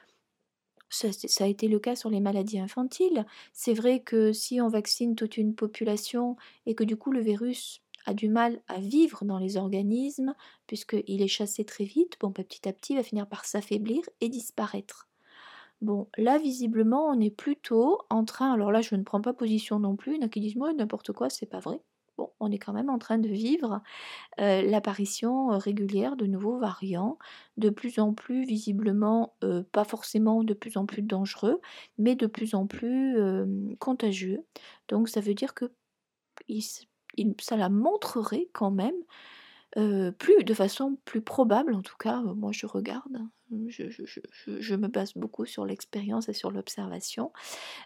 ça, 0.89 1.10
a 1.44 1.48
été 1.48 1.68
le 1.68 1.80
cas 1.80 1.95
sur 1.95 2.10
les 2.10 2.19
maladies 2.21 2.60
infantiles. 2.60 3.25
C'est 3.54 3.74
vrai 3.74 4.01
que 4.01 4.34
si 4.34 4.62
on 4.62 4.70
vaccine 4.70 5.15
toute 5.15 5.38
une 5.38 5.55
population 5.55 6.38
et 6.65 6.75
que 6.75 6.84
du 6.84 6.96
coup 6.98 7.12
le 7.12 7.22
virus 7.22 7.82
a 8.05 8.13
du 8.13 8.29
mal 8.29 8.62
à 8.67 8.79
vivre 8.79 9.25
dans 9.25 9.39
les 9.39 9.58
organismes, 9.58 10.34
puisqu'il 10.67 11.22
est 11.22 11.27
chassé 11.27 11.65
très 11.65 11.84
vite, 11.84 12.17
bon, 12.20 12.29
bah, 12.29 12.44
petit 12.44 12.67
à 12.67 12.74
petit, 12.74 12.94
il 12.94 12.96
va 12.96 13.03
finir 13.03 13.27
par 13.27 13.46
s'affaiblir 13.46 14.01
et 14.22 14.29
disparaître. 14.29 15.09
Bon, 15.81 16.09
là, 16.17 16.38
visiblement, 16.38 17.05
on 17.07 17.19
est 17.21 17.29
plutôt 17.29 18.00
en 18.09 18.25
train, 18.25 18.51
alors 18.53 18.71
là, 18.71 18.81
je 18.81 18.95
ne 18.95 19.03
prends 19.03 19.21
pas 19.21 19.33
position 19.33 19.79
non 19.79 19.95
plus, 19.95 20.15
il 20.15 20.21
y 20.21 20.24
en 20.24 20.27
a 20.27 20.29
qui 20.29 20.41
disent, 20.41 20.57
moi, 20.57 20.74
n'importe 20.74 21.13
quoi, 21.13 21.29
c'est 21.29 21.45
pas 21.45 21.59
vrai. 21.59 21.79
Bon, 22.17 22.31
on 22.41 22.51
est 22.51 22.57
quand 22.59 22.74
même 22.74 22.89
en 22.89 23.00
train 23.00 23.17
de 23.17 23.29
vivre 23.29 23.81
euh, 24.41 24.63
l'apparition 24.63 25.53
euh, 25.53 25.57
régulière 25.57 26.17
de 26.17 26.25
nouveaux 26.25 26.59
variants, 26.59 27.19
de 27.57 27.69
plus 27.69 28.00
en 28.00 28.13
plus 28.13 28.45
visiblement, 28.45 29.36
euh, 29.43 29.63
pas 29.71 29.86
forcément 29.86 30.43
de 30.43 30.53
plus 30.55 30.77
en 30.77 30.86
plus 30.88 31.03
dangereux, 31.03 31.62
mais 32.00 32.15
de 32.15 32.27
plus 32.27 32.55
en 32.55 32.67
plus 32.67 33.17
contagieux. 33.79 34.45
Donc 34.89 35.09
ça 35.09 35.21
veut 35.21 35.36
dire 35.36 35.53
que 35.53 35.71
ça 37.39 37.57
la 37.57 37.69
montrerait 37.69 38.50
quand 38.53 38.71
même 38.71 38.95
plus 39.74 40.44
de 40.44 40.54
façon 40.54 40.98
plus 41.06 41.22
probable, 41.22 41.74
en 41.74 41.82
tout 41.82 41.98
cas, 41.98 42.22
moi 42.22 42.52
je 42.52 42.66
regarde, 42.66 43.16
hein, 43.16 43.30
je, 43.68 44.76
me 44.76 44.88
base 44.88 45.14
beaucoup 45.16 45.46
sur 45.46 45.66
l'expérience 45.66 46.30
et 46.30 46.34
sur 46.34 46.52
l'observation, 46.52 47.32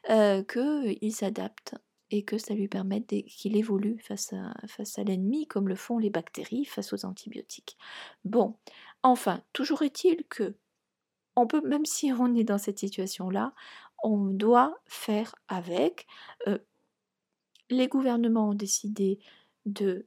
qu'il 0.07 1.13
s'adapte 1.13 1.75
et 2.11 2.23
que 2.23 2.37
ça 2.37 2.53
lui 2.53 2.67
permette 2.67 3.07
qu'il 3.07 3.57
évolue 3.57 3.97
face 3.99 4.33
à, 4.33 4.53
face 4.67 4.99
à 4.99 5.03
l'ennemi, 5.03 5.47
comme 5.47 5.67
le 5.67 5.75
font 5.75 5.97
les 5.97 6.11
bactéries 6.11 6.65
face 6.65 6.93
aux 6.93 7.05
antibiotiques. 7.05 7.77
Bon, 8.23 8.55
enfin, 9.01 9.41
toujours 9.51 9.81
est-il 9.81 10.23
que 10.29 10.55
on 11.35 11.47
peut, 11.47 11.61
même 11.61 11.85
si 11.85 12.11
on 12.13 12.35
est 12.35 12.43
dans 12.43 12.59
cette 12.59 12.79
situation-là, 12.79 13.53
on 14.03 14.25
doit 14.25 14.77
faire 14.85 15.33
avec. 15.47 16.05
les 17.69 17.87
gouvernements 17.87 18.49
ont 18.49 18.53
décidé 18.53 19.19
de 19.65 20.05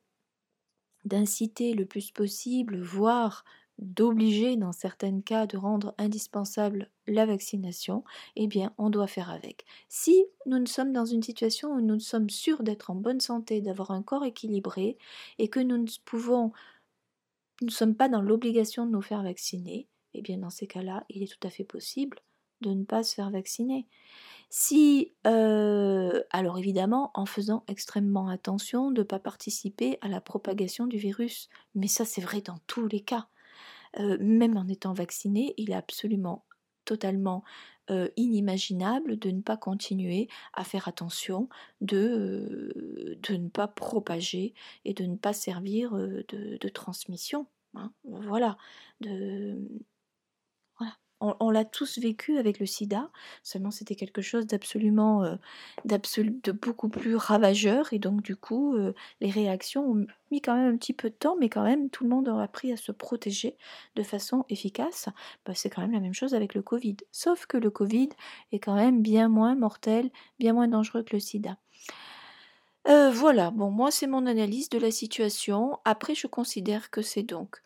d'inciter 1.06 1.72
le 1.72 1.86
plus 1.86 2.10
possible, 2.10 2.78
voire 2.80 3.44
d'obliger 3.78 4.56
dans 4.56 4.72
certains 4.72 5.20
cas 5.20 5.46
de 5.46 5.56
rendre 5.56 5.94
indispensable 5.98 6.90
la 7.06 7.26
vaccination, 7.26 8.04
eh 8.34 8.46
bien 8.46 8.72
on 8.78 8.90
doit 8.90 9.06
faire 9.06 9.30
avec. 9.30 9.64
Si 9.88 10.24
nous 10.46 10.58
ne 10.58 10.66
sommes 10.66 10.92
dans 10.92 11.04
une 11.04 11.22
situation 11.22 11.72
où 11.72 11.80
nous 11.80 12.00
sommes 12.00 12.30
sûrs 12.30 12.62
d'être 12.62 12.90
en 12.90 12.94
bonne 12.94 13.20
santé, 13.20 13.60
d'avoir 13.60 13.90
un 13.90 14.02
corps 14.02 14.24
équilibré 14.24 14.96
et 15.38 15.48
que 15.48 15.60
nous 15.60 15.78
ne 15.78 15.88
pouvons 16.04 16.52
nous 17.62 17.68
ne 17.68 17.72
sommes 17.72 17.94
pas 17.96 18.08
dans 18.08 18.20
l'obligation 18.22 18.86
de 18.86 18.90
nous 18.92 19.02
faire 19.02 19.22
vacciner, 19.22 19.88
eh 20.14 20.22
bien 20.22 20.38
dans 20.38 20.50
ces 20.50 20.66
cas-là, 20.66 21.04
il 21.08 21.22
est 21.22 21.26
tout 21.26 21.46
à 21.46 21.50
fait 21.50 21.64
possible 21.64 22.18
de 22.60 22.70
ne 22.70 22.84
pas 22.84 23.02
se 23.02 23.14
faire 23.14 23.30
vacciner. 23.30 23.86
Si, 24.48 25.12
euh, 25.26 26.22
alors 26.30 26.58
évidemment, 26.58 27.10
en 27.14 27.26
faisant 27.26 27.64
extrêmement 27.68 28.28
attention 28.28 28.90
de 28.90 29.00
ne 29.00 29.06
pas 29.06 29.18
participer 29.18 29.98
à 30.00 30.08
la 30.08 30.20
propagation 30.20 30.86
du 30.86 30.98
virus, 30.98 31.48
mais 31.74 31.88
ça 31.88 32.04
c'est 32.04 32.20
vrai 32.20 32.40
dans 32.40 32.58
tous 32.66 32.86
les 32.86 33.00
cas. 33.00 33.28
Euh, 33.98 34.16
même 34.20 34.56
en 34.56 34.68
étant 34.68 34.92
vacciné, 34.92 35.54
il 35.56 35.70
est 35.70 35.74
absolument 35.74 36.44
totalement 36.84 37.42
euh, 37.90 38.08
inimaginable 38.16 39.18
de 39.18 39.30
ne 39.30 39.40
pas 39.40 39.56
continuer 39.56 40.28
à 40.52 40.62
faire 40.64 40.86
attention, 40.86 41.48
de, 41.80 42.72
ne 43.28 43.48
pas 43.48 43.68
propager 43.68 44.54
et 44.84 44.94
de 44.94 45.04
ne 45.04 45.16
pas 45.16 45.32
servir 45.32 45.92
de, 45.92 46.68
transmission. 46.68 47.46
Hein. 47.74 47.92
voilà. 48.04 48.56
On, 51.20 51.50
l'a 51.50 51.64
tous 51.64 51.98
vécu 51.98 52.36
avec 52.36 52.58
le 52.58 52.66
sida, 52.66 53.10
seulement 53.42 53.70
c'était 53.70 53.94
quelque 53.94 54.20
chose 54.20 54.46
d'absolument, 54.46 55.24
euh, 55.24 55.36
de 55.84 56.52
beaucoup 56.52 56.88
plus 56.88 57.16
ravageur 57.16 57.92
et 57.92 57.98
donc 57.98 58.22
du 58.22 58.36
coup 58.36 58.74
euh, 58.74 58.92
les 59.20 59.30
réactions 59.30 59.90
ont 59.90 60.06
mis 60.30 60.42
quand 60.42 60.54
même 60.54 60.74
un 60.74 60.76
petit 60.76 60.92
peu 60.92 61.08
de 61.08 61.14
temps, 61.14 61.36
mais 61.38 61.48
quand 61.48 61.64
même 61.64 61.88
tout 61.88 62.04
le 62.04 62.10
monde 62.10 62.28
a 62.28 62.42
appris 62.42 62.70
à 62.72 62.76
se 62.76 62.92
protéger 62.92 63.56
de 63.94 64.02
façon 64.02 64.44
efficace. 64.50 65.08
Bah, 65.46 65.52
c'est 65.54 65.70
quand 65.70 65.80
même 65.80 65.92
la 65.92 66.00
même 66.00 66.14
chose 66.14 66.34
avec 66.34 66.54
le 66.54 66.62
Covid, 66.62 66.96
sauf 67.12 67.46
que 67.46 67.56
le 67.56 67.70
Covid 67.70 68.10
est 68.52 68.58
quand 68.58 68.74
même 68.74 69.00
bien 69.00 69.28
moins 69.28 69.54
mortel, 69.54 70.10
bien 70.38 70.52
moins 70.52 70.68
dangereux 70.68 71.02
que 71.02 71.16
le 71.16 71.20
sida. 71.20 71.56
Euh, 72.88 73.10
voilà, 73.10 73.50
bon 73.50 73.70
moi 73.70 73.90
c'est 73.90 74.06
mon 74.06 74.26
analyse 74.26 74.68
de 74.68 74.78
la 74.78 74.90
situation. 74.90 75.78
Après 75.84 76.14
je 76.14 76.26
considère 76.26 76.90
que 76.90 77.02
c'est 77.02 77.22
donc 77.22 77.62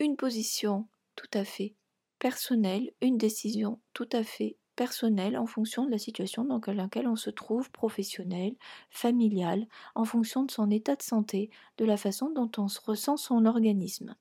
une 0.00 0.16
position 0.16 0.86
tout 1.16 1.30
à 1.34 1.44
fait 1.44 1.74
personnelle, 2.18 2.92
une 3.00 3.18
décision 3.18 3.80
tout 3.92 4.08
à 4.12 4.22
fait 4.24 4.56
personnelle 4.76 5.36
en 5.36 5.46
fonction 5.46 5.84
de 5.84 5.90
la 5.90 5.98
situation 5.98 6.44
dans 6.44 6.60
laquelle 6.72 7.08
on 7.08 7.16
se 7.16 7.30
trouve, 7.30 7.70
professionnelle, 7.72 8.54
familiale, 8.90 9.66
en 9.96 10.04
fonction 10.04 10.44
de 10.44 10.52
son 10.52 10.70
état 10.70 10.94
de 10.94 11.02
santé, 11.02 11.50
de 11.78 11.84
la 11.84 11.96
façon 11.96 12.30
dont 12.30 12.50
on 12.58 12.68
se 12.68 12.80
ressent 12.80 13.16
son 13.16 13.44
organisme. 13.44 14.14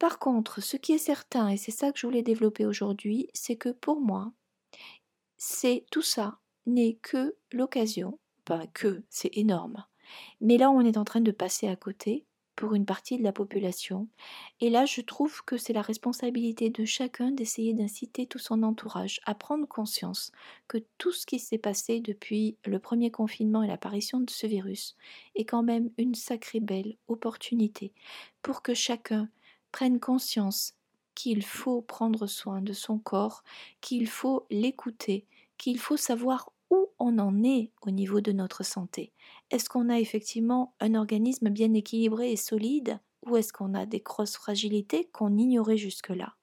Par 0.00 0.18
contre, 0.18 0.60
ce 0.60 0.76
qui 0.76 0.92
est 0.92 0.98
certain, 0.98 1.48
et 1.48 1.56
c'est 1.56 1.70
ça 1.70 1.92
que 1.92 1.98
je 1.98 2.06
voulais 2.06 2.22
développer 2.22 2.66
aujourd'hui, 2.66 3.28
c'est 3.34 3.56
que 3.56 3.68
pour 3.68 4.00
moi, 4.00 4.32
c'est 5.36 5.86
tout 5.92 6.02
ça 6.02 6.40
n'est 6.66 6.94
que 7.00 7.36
l'occasion, 7.52 8.18
pas 8.44 8.66
que, 8.66 9.04
c'est 9.10 9.36
énorme. 9.36 9.84
Mais 10.40 10.58
là, 10.58 10.70
on 10.70 10.80
est 10.80 10.96
en 10.96 11.04
train 11.04 11.20
de 11.20 11.30
passer 11.30 11.68
à 11.68 11.76
côté 11.76 12.26
pour 12.56 12.74
une 12.74 12.86
partie 12.86 13.18
de 13.18 13.22
la 13.22 13.32
population. 13.32 14.08
Et 14.60 14.70
là, 14.70 14.86
je 14.86 15.00
trouve 15.00 15.44
que 15.44 15.56
c'est 15.56 15.72
la 15.72 15.82
responsabilité 15.82 16.70
de 16.70 16.84
chacun 16.84 17.30
d'essayer 17.30 17.74
d'inciter 17.74 18.26
tout 18.26 18.38
son 18.38 18.62
entourage 18.62 19.20
à 19.26 19.34
prendre 19.34 19.66
conscience 19.66 20.32
que 20.68 20.78
tout 20.98 21.12
ce 21.12 21.26
qui 21.26 21.38
s'est 21.38 21.58
passé 21.58 22.00
depuis 22.00 22.56
le 22.64 22.78
premier 22.78 23.10
confinement 23.10 23.62
et 23.62 23.66
l'apparition 23.68 24.20
de 24.20 24.30
ce 24.30 24.46
virus 24.46 24.96
est 25.34 25.44
quand 25.44 25.62
même 25.62 25.90
une 25.98 26.14
sacrée 26.14 26.60
belle 26.60 26.96
opportunité 27.08 27.92
pour 28.42 28.62
que 28.62 28.74
chacun 28.74 29.28
prenne 29.72 30.00
conscience 30.00 30.74
qu'il 31.14 31.44
faut 31.44 31.82
prendre 31.82 32.26
soin 32.26 32.60
de 32.60 32.72
son 32.72 32.98
corps, 32.98 33.44
qu'il 33.80 34.08
faut 34.08 34.46
l'écouter, 34.50 35.26
qu'il 35.58 35.78
faut 35.78 35.96
savoir 35.96 36.50
on 36.98 37.18
en 37.18 37.42
est 37.42 37.70
au 37.82 37.90
niveau 37.90 38.20
de 38.20 38.32
notre 38.32 38.64
santé. 38.64 39.12
Est-ce 39.50 39.68
qu'on 39.68 39.88
a 39.88 39.98
effectivement 39.98 40.74
un 40.80 40.94
organisme 40.94 41.50
bien 41.50 41.72
équilibré 41.74 42.32
et 42.32 42.36
solide 42.36 42.98
ou 43.26 43.36
est-ce 43.36 43.52
qu'on 43.52 43.74
a 43.74 43.86
des 43.86 44.00
grosses 44.00 44.36
fragilités 44.36 45.08
qu'on 45.12 45.36
ignorait 45.36 45.76
jusque-là? 45.76 46.34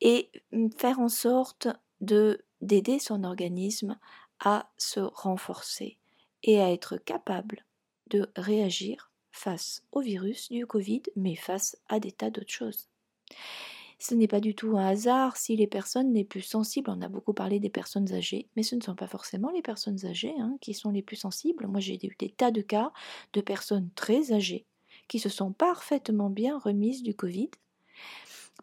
Et 0.00 0.30
mmh, 0.52 0.68
faire 0.76 1.00
en 1.00 1.08
sorte 1.08 1.68
de 2.00 2.44
d'aider 2.60 2.98
son 2.98 3.24
organisme 3.24 3.98
à 4.40 4.70
se 4.78 5.00
renforcer 5.00 5.98
et 6.42 6.60
à 6.60 6.72
être 6.72 6.96
capable 6.96 7.66
de 8.08 8.30
réagir 8.36 9.10
face 9.32 9.82
au 9.92 10.00
virus 10.00 10.50
du 10.50 10.66
Covid, 10.66 11.02
mais 11.16 11.34
face 11.36 11.76
à 11.88 12.00
des 12.00 12.12
tas 12.12 12.30
d'autres 12.30 12.52
choses. 12.52 12.88
Ce 13.98 14.14
n'est 14.14 14.28
pas 14.28 14.40
du 14.40 14.54
tout 14.54 14.76
un 14.76 14.86
hasard 14.86 15.36
si 15.36 15.56
les 15.56 15.66
personnes 15.66 16.12
les 16.12 16.24
plus 16.24 16.42
sensibles, 16.42 16.90
on 16.90 17.00
a 17.02 17.08
beaucoup 17.08 17.32
parlé 17.32 17.60
des 17.60 17.70
personnes 17.70 18.12
âgées, 18.12 18.48
mais 18.56 18.62
ce 18.62 18.74
ne 18.74 18.80
sont 18.82 18.94
pas 18.94 19.06
forcément 19.06 19.50
les 19.50 19.62
personnes 19.62 20.04
âgées 20.04 20.34
hein, 20.38 20.56
qui 20.60 20.74
sont 20.74 20.90
les 20.90 21.02
plus 21.02 21.16
sensibles. 21.16 21.66
Moi 21.66 21.80
j'ai 21.80 21.94
eu 21.94 22.16
des 22.18 22.30
tas 22.30 22.50
de 22.50 22.60
cas 22.60 22.92
de 23.32 23.40
personnes 23.40 23.90
très 23.94 24.32
âgées 24.32 24.66
qui 25.08 25.18
se 25.18 25.28
sont 25.28 25.52
parfaitement 25.52 26.30
bien 26.30 26.58
remises 26.58 27.02
du 27.02 27.14
Covid 27.14 27.50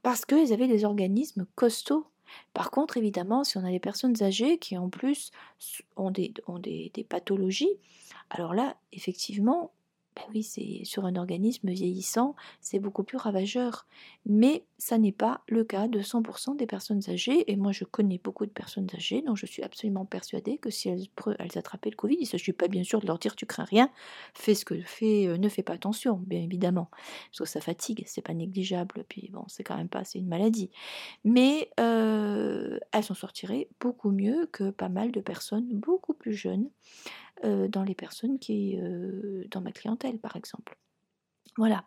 parce 0.04 0.26
qu'elles 0.26 0.54
avaient 0.54 0.68
des 0.68 0.86
organismes 0.86 1.46
costauds. 1.56 2.08
Par 2.54 2.72
contre, 2.72 2.98
évidemment, 2.98 3.44
si 3.44 3.58
on 3.58 3.66
a 3.66 3.72
des 3.72 3.80
personnes 3.80 4.22
âgées 4.24 4.58
qui 4.58 4.78
en 4.78 4.90
plus 4.90 5.32
ont 5.98 6.12
des, 6.12 6.34
ont 6.48 6.60
des, 6.60 6.92
des 6.94 7.04
pathologies, 7.04 7.78
alors 8.30 8.54
là, 8.54 8.78
effectivement, 8.94 9.74
ben 10.22 10.32
oui, 10.34 10.44
c'est 10.44 10.82
sur 10.84 11.06
un 11.06 11.16
organisme 11.16 11.70
vieillissant, 11.70 12.36
c'est 12.60 12.80
beaucoup 12.80 13.04
plus 13.04 13.18
ravageur. 13.18 13.88
Mais 14.26 14.64
ça 14.78 14.98
n'est 14.98 15.12
pas 15.12 15.42
le 15.48 15.64
cas 15.64 15.88
de 15.88 16.02
100% 16.02 16.56
des 16.56 16.68
personnes 16.68 17.02
âgées. 17.08 17.52
Et 17.52 17.56
moi, 17.56 17.72
je 17.72 17.84
connais 17.84 18.20
beaucoup 18.24 18.46
de 18.46 18.52
personnes 18.52 18.88
âgées 18.96 19.22
dont 19.22 19.36
je 19.36 19.46
suis 19.46 19.64
absolument 19.64 20.06
persuadée 20.06 20.58
que 20.58 20.70
si 20.70 20.90
elles, 20.90 21.08
elles 21.40 21.58
attrapaient 21.58 21.90
le 21.90 21.96
Covid, 21.96 22.16
il 22.16 22.22
ne 22.22 22.26
s'agit 22.26 22.54
pas 22.54 22.68
bien 22.68 22.84
sûr 22.84 23.02
de 23.02 23.08
leur 23.08 23.20
dire 23.20 23.36
tu 23.36 23.46
crains 23.46 23.64
rien, 23.64 23.90
fais 24.34 24.54
ce 24.56 24.66
que 24.66 24.80
fais, 24.82 25.28
euh, 25.28 25.38
ne 25.38 25.50
fais 25.50 25.64
pas 25.64 25.74
attention, 25.74 26.16
bien 26.26 26.42
évidemment, 26.42 26.90
parce 27.30 27.40
que 27.40 27.46
ça 27.46 27.62
fatigue, 27.62 28.04
c'est 28.06 28.22
pas 28.22 28.34
négligeable. 28.34 29.04
Puis 29.08 29.30
bon, 29.32 29.44
c'est 29.48 29.64
quand 29.64 29.78
même 29.78 29.90
pas, 29.90 30.04
c'est 30.04 30.20
une 30.20 30.28
maladie. 30.28 30.70
Mais 31.24 31.72
euh, 31.80 32.78
elles 32.92 33.04
s'en 33.04 33.16
sortiraient 33.16 33.70
beaucoup 33.80 34.12
mieux 34.12 34.48
que 34.52 34.70
pas 34.70 34.90
mal 34.90 35.12
de 35.12 35.22
personnes 35.22 35.68
beaucoup 35.72 36.14
plus 36.14 36.34
jeunes 36.34 36.70
euh, 37.44 37.68
dans 37.68 37.84
les 37.84 37.96
personnes 37.96 38.40
qui, 38.40 38.78
euh, 38.80 39.44
dans 39.50 39.62
ma 39.62 39.72
clientèle 39.72 40.20
par 40.20 40.36
exemple. 40.36 40.78
Voilà. 41.58 41.84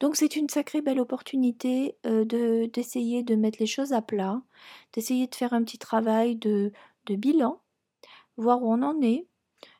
Donc 0.00 0.16
c'est 0.16 0.36
une 0.36 0.48
sacrée 0.48 0.82
belle 0.82 1.00
opportunité 1.00 1.96
euh, 2.04 2.24
de, 2.24 2.66
d'essayer 2.66 3.22
de 3.22 3.36
mettre 3.36 3.58
les 3.60 3.66
choses 3.66 3.92
à 3.92 4.02
plat, 4.02 4.42
d'essayer 4.92 5.26
de 5.26 5.34
faire 5.34 5.54
un 5.54 5.62
petit 5.64 5.78
travail 5.78 6.36
de, 6.36 6.72
de 7.06 7.16
bilan, 7.16 7.60
voir 8.36 8.62
où 8.62 8.72
on 8.72 8.82
en 8.82 9.00
est. 9.00 9.26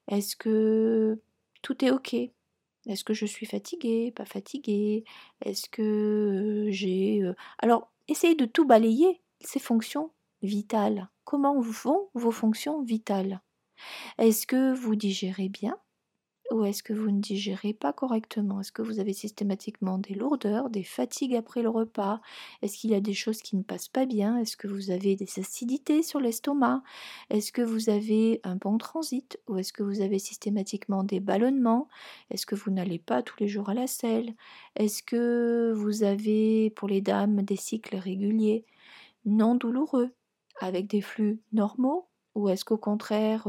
Est-ce 0.09 0.35
que 0.35 1.21
tout 1.63 1.85
est 1.85 1.91
OK? 1.91 2.15
Est-ce 2.15 3.05
que 3.05 3.13
je 3.13 3.27
suis 3.27 3.45
fatiguée, 3.45 4.13
pas 4.13 4.25
fatiguée? 4.25 5.05
Est-ce 5.45 5.69
que 5.69 6.67
j'ai... 6.71 7.23
Alors, 7.59 7.91
essayez 8.09 8.35
de 8.35 8.47
tout 8.47 8.65
balayer, 8.65 9.21
ces 9.41 9.59
fonctions 9.59 10.11
vitales. 10.43 11.11
Comment 11.25 11.61
vont 11.61 12.09
vos 12.15 12.31
fonctions 12.31 12.83
vitales? 12.83 13.43
Est-ce 14.18 14.47
que 14.47 14.75
vous 14.75 14.97
digérez 14.97 15.49
bien 15.49 15.78
ou 16.50 16.64
est-ce 16.64 16.82
que 16.82 16.94
vous 16.94 17.11
ne 17.11 17.20
digérez 17.20 17.75
pas 17.75 17.92
correctement? 17.92 18.61
Est-ce 18.61 18.73
que 18.73 18.80
vous 18.80 19.00
avez 19.00 19.12
systématiquement 19.12 19.99
des 19.99 20.14
lourdeurs, 20.14 20.70
des 20.70 20.82
fatigues 20.82 21.35
après 21.35 21.61
le 21.61 21.68
repas? 21.68 22.23
Est-ce 22.62 22.78
qu'il 22.78 22.90
y 22.90 22.94
a 22.94 23.00
des 23.00 23.12
choses 23.12 23.42
qui 23.42 23.54
ne 23.56 23.62
passent 23.62 23.88
pas 23.88 24.06
bien? 24.06 24.38
Est-ce 24.38 24.56
que 24.56 24.66
vous 24.66 24.90
avez 24.90 25.14
des 25.14 25.28
acidités 25.38 26.02
sur 26.02 26.20
l'estomac? 26.20 26.82
Est-ce 27.28 27.52
que 27.52 27.61
vous 27.61 27.90
avez 27.90 28.40
un 28.44 28.56
bon 28.56 28.78
transit 28.78 29.38
Ou 29.47 29.58
est-ce 29.58 29.75
que 29.75 29.82
vous 29.82 30.00
avez 30.00 30.18
systématiquement 30.18 31.04
des 31.04 31.20
ballonnements? 31.20 31.88
Est-ce 32.30 32.47
que 32.47 32.54
vous 32.54 32.70
n'allez 32.70 32.99
pas 32.99 33.23
tous 33.23 33.37
les 33.40 33.49
jours 33.49 33.68
à 33.68 33.75
la 33.75 33.87
selle? 33.87 34.35
Est-ce 34.76 35.02
que 35.02 35.73
vous 35.76 36.02
avez 36.02 36.70
pour 36.70 36.88
les 36.88 37.02
dames 37.02 37.42
des 37.42 37.56
cycles 37.56 37.97
réguliers? 37.97 38.64
Non 39.26 39.54
douloureux 39.54 40.14
avec 40.61 40.87
des 40.87 41.02
flux 41.02 41.42
normaux 41.52 42.08
ou 42.38 42.49
est-ce 42.49 42.64
qu'au 42.64 42.78
contraire, 42.78 43.42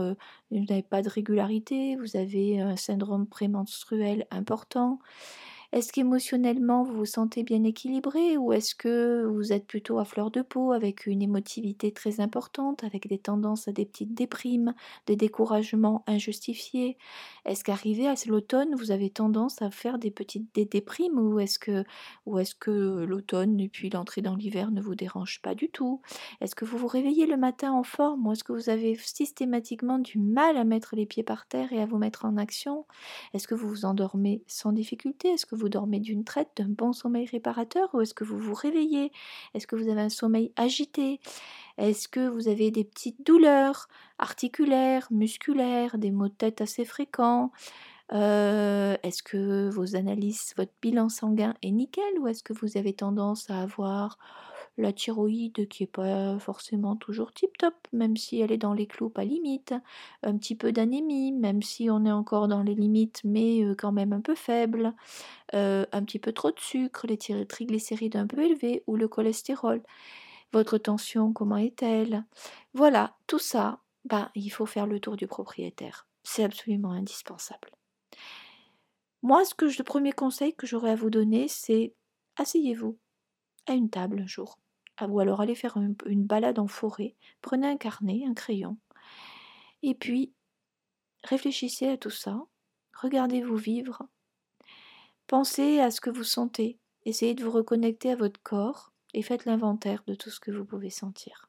vous 0.51 0.59
n'avez 0.59 0.83
pas 0.83 1.01
de 1.01 1.09
régularité, 1.09 1.95
vous 1.95 2.17
avez 2.17 2.59
un 2.59 2.75
syndrome 2.75 3.27
prémenstruel 3.27 4.25
important? 4.31 4.99
Est-ce 5.71 5.93
qu'émotionnellement 5.93 6.81
vous 6.83 6.93
vous 6.93 7.05
sentez 7.05 7.43
bien 7.43 7.63
équilibré 7.63 8.37
ou 8.37 8.53
est-ce 8.53 8.73
que 8.73 9.25
vous 9.25 9.53
êtes 9.53 9.67
plutôt 9.67 9.99
à 9.99 10.05
fleur 10.05 10.31
de 10.31 10.41
peau 10.41 10.71
avec 10.71 11.05
une 11.05 11.21
émotivité 11.21 11.91
très 11.91 12.19
importante, 12.21 12.83
avec 12.83 13.07
des 13.07 13.19
tendances 13.19 13.67
à 13.67 13.71
des 13.71 13.85
petites 13.85 14.15
déprimes, 14.15 14.73
des 15.05 15.15
découragements 15.15 16.03
injustifiés? 16.07 16.97
Est-ce 17.45 17.63
qu'arrivé 17.63 18.07
à 18.07 18.15
l'automne, 18.27 18.73
vous 18.75 18.89
avez 18.89 19.11
tendance 19.11 19.61
à 19.61 19.69
faire 19.69 19.99
des 19.99 20.09
petites 20.09 20.53
déprimes 20.55 21.19
ou 21.19 21.39
est-ce 21.39 21.59
que, 21.59 21.85
l'automne 23.05 23.59
et 23.59 23.69
puis 23.69 23.89
l'entrée 23.91 24.21
dans 24.21 24.35
l'hiver 24.35 24.71
ne 24.71 24.81
vous 24.81 24.95
dérange 24.95 25.39
pas 25.41 25.53
du 25.53 25.69
tout? 25.69 26.01
Est-ce 26.41 26.55
que 26.55 26.65
vous 26.65 26.77
vous 26.79 26.87
réveillez 26.87 27.27
le 27.27 27.37
matin 27.37 27.71
en 27.73 27.83
forme 27.83 28.25
ou 28.27 28.31
est-ce 28.31 28.43
que 28.43 28.53
vous 28.53 28.69
avez 28.69 28.95
systématiquement 28.95 29.99
du 29.99 30.17
mal 30.17 30.57
à 30.57 30.63
mettre 30.63 30.95
les 30.95 31.05
pieds 31.05 31.23
par 31.23 31.47
terre 31.47 31.71
et 31.73 31.81
à 31.81 31.85
vous 31.85 31.97
mettre 31.99 32.25
en 32.25 32.37
action? 32.37 32.85
Est-ce 33.33 33.47
que 33.47 33.55
vous 33.55 33.69
vous 33.69 33.85
endormez 33.85 34.43
sans 34.47 34.71
difficulté? 34.71 35.29
Vous 35.59 35.69
dormez 35.69 35.99
d'une 35.99 36.23
traite, 36.23 36.49
d'un 36.57 36.69
bon 36.69 36.93
sommeil 36.93 37.27
réparateur 37.27 37.89
ou 37.93 38.01
est-ce 38.01 38.13
que 38.13 38.23
vous 38.23 38.37
vous 38.37 38.53
réveillez? 38.53 39.11
Est-ce 39.53 39.67
que 39.67 39.75
vous 39.75 39.89
avez 39.89 40.01
un 40.01 40.09
sommeil 40.09 40.51
agité? 40.55 41.19
Est-ce 41.77 42.07
que 42.07 42.27
vous 42.27 42.47
avez 42.47 42.71
des 42.71 42.83
petites 42.83 43.25
douleurs 43.25 43.87
articulaires, 44.17 45.07
musculaires, 45.11 45.97
des 45.97 46.11
maux 46.11 46.27
de 46.27 46.33
tête 46.33 46.61
assez 46.61 46.85
fréquents? 46.85 47.51
Est-ce 48.11 49.23
que 49.23 49.69
vos 49.69 49.95
analyses, 49.95 50.53
votre 50.57 50.73
bilan 50.81 51.09
sanguin 51.09 51.53
est 51.61 51.71
nickel 51.71 52.19
ou 52.19 52.27
est-ce 52.27 52.43
que 52.43 52.53
vous 52.53 52.77
avez 52.77 52.93
tendance 52.93 53.49
à 53.49 53.61
avoir 53.61 54.17
la 54.77 54.93
thyroïde 54.93 55.67
qui 55.67 55.83
est 55.83 55.87
pas 55.87 56.39
forcément 56.39 56.95
toujours 56.95 57.33
tip 57.33 57.57
top, 57.57 57.73
même 57.91 58.15
si 58.15 58.39
elle 58.39 58.51
est 58.51 58.57
dans 58.57 58.73
les 58.73 58.87
clous, 58.87 59.09
pas 59.09 59.25
limite? 59.25 59.73
Un 60.23 60.37
petit 60.37 60.55
peu 60.55 60.71
d'anémie, 60.71 61.33
même 61.33 61.61
si 61.61 61.89
on 61.89 62.05
est 62.05 62.11
encore 62.11 62.47
dans 62.47 62.63
les 62.63 62.75
limites, 62.75 63.21
mais 63.25 63.61
quand 63.77 63.91
même 63.91 64.13
un 64.13 64.21
peu 64.21 64.35
faible? 64.35 64.93
un 65.53 66.03
petit 66.03 66.19
peu 66.19 66.31
trop 66.31 66.51
de 66.51 66.59
sucre, 66.59 67.07
les 67.07 67.17
triglycérides 67.45 68.15
un 68.15 68.27
peu 68.27 68.41
élevés 68.41 68.83
ou 68.87 68.95
le 68.95 69.07
cholestérol? 69.07 69.81
Votre 70.53 70.77
tension, 70.77 71.33
comment 71.33 71.57
est-elle? 71.57 72.23
Voilà, 72.73 73.15
tout 73.27 73.39
ça, 73.39 73.81
ben, 74.05 74.31
il 74.33 74.49
faut 74.49 74.65
faire 74.65 74.87
le 74.87 74.99
tour 74.99 75.15
du 75.15 75.27
propriétaire. 75.27 76.07
C'est 76.23 76.43
absolument 76.43 76.91
indispensable. 76.91 77.78
Moi, 79.21 79.45
ce 79.45 79.53
que 79.53 79.67
je, 79.67 79.77
le 79.77 79.83
premier 79.83 80.13
conseil 80.13 80.53
que 80.55 80.67
j'aurais 80.67 80.91
à 80.91 80.95
vous 80.95 81.09
donner, 81.09 81.47
c'est 81.47 81.93
asseyez-vous 82.37 82.97
à 83.67 83.73
une 83.73 83.89
table 83.89 84.21
un 84.21 84.27
jour. 84.27 84.59
Ou 85.07 85.19
alors 85.19 85.39
allez 85.39 85.55
faire 85.55 85.77
une 85.77 86.25
balade 86.25 86.59
en 86.59 86.67
forêt, 86.67 87.15
prenez 87.41 87.67
un 87.67 87.77
carnet, 87.77 88.23
un 88.27 88.33
crayon, 88.33 88.77
et 89.81 89.95
puis 89.95 90.33
réfléchissez 91.23 91.87
à 91.87 91.97
tout 91.97 92.09
ça, 92.09 92.41
regardez-vous 92.93 93.55
vivre, 93.55 94.03
pensez 95.27 95.79
à 95.79 95.91
ce 95.91 96.01
que 96.01 96.09
vous 96.09 96.25
sentez, 96.25 96.79
essayez 97.05 97.33
de 97.33 97.43
vous 97.43 97.51
reconnecter 97.51 98.11
à 98.11 98.15
votre 98.17 98.41
corps 98.41 98.91
et 99.13 99.21
faites 99.21 99.45
l'inventaire 99.45 100.03
de 100.05 100.15
tout 100.15 100.29
ce 100.29 100.39
que 100.39 100.51
vous 100.51 100.65
pouvez 100.65 100.89
sentir. 100.89 101.48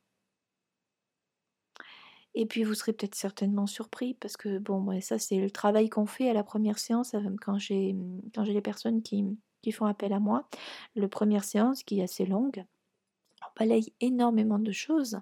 Et 2.34 2.46
puis 2.46 2.62
vous 2.62 2.74
serez 2.74 2.92
peut-être 2.92 3.14
certainement 3.14 3.66
surpris 3.66 4.14
parce 4.14 4.36
que 4.36 4.58
bon, 4.58 5.00
ça 5.00 5.18
c'est 5.18 5.38
le 5.38 5.50
travail 5.50 5.88
qu'on 5.88 6.06
fait 6.06 6.28
à 6.30 6.32
la 6.32 6.44
première 6.44 6.78
séance 6.78 7.14
quand 7.40 7.58
j'ai 7.58 7.96
quand 8.34 8.44
j'ai 8.44 8.52
les 8.52 8.60
personnes 8.60 9.02
qui, 9.02 9.24
qui 9.62 9.72
font 9.72 9.86
appel 9.86 10.12
à 10.12 10.20
moi. 10.20 10.48
La 10.94 11.08
première 11.08 11.44
séance 11.44 11.82
qui 11.82 12.00
est 12.00 12.04
assez 12.04 12.26
longue, 12.26 12.64
on 13.42 13.58
balaye 13.58 13.92
énormément 14.00 14.58
de 14.58 14.72
choses. 14.72 15.20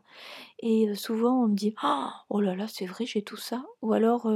Et 0.60 0.94
souvent, 0.94 1.44
on 1.44 1.48
me 1.48 1.54
dit 1.54 1.74
«Ah, 1.82 2.24
Oh 2.30 2.40
là 2.40 2.54
là, 2.54 2.66
c'est 2.68 2.86
vrai, 2.86 3.06
j'ai 3.06 3.22
tout 3.22 3.36
ça. 3.36 3.64
Ou 3.82 3.92
alors, 3.92 4.28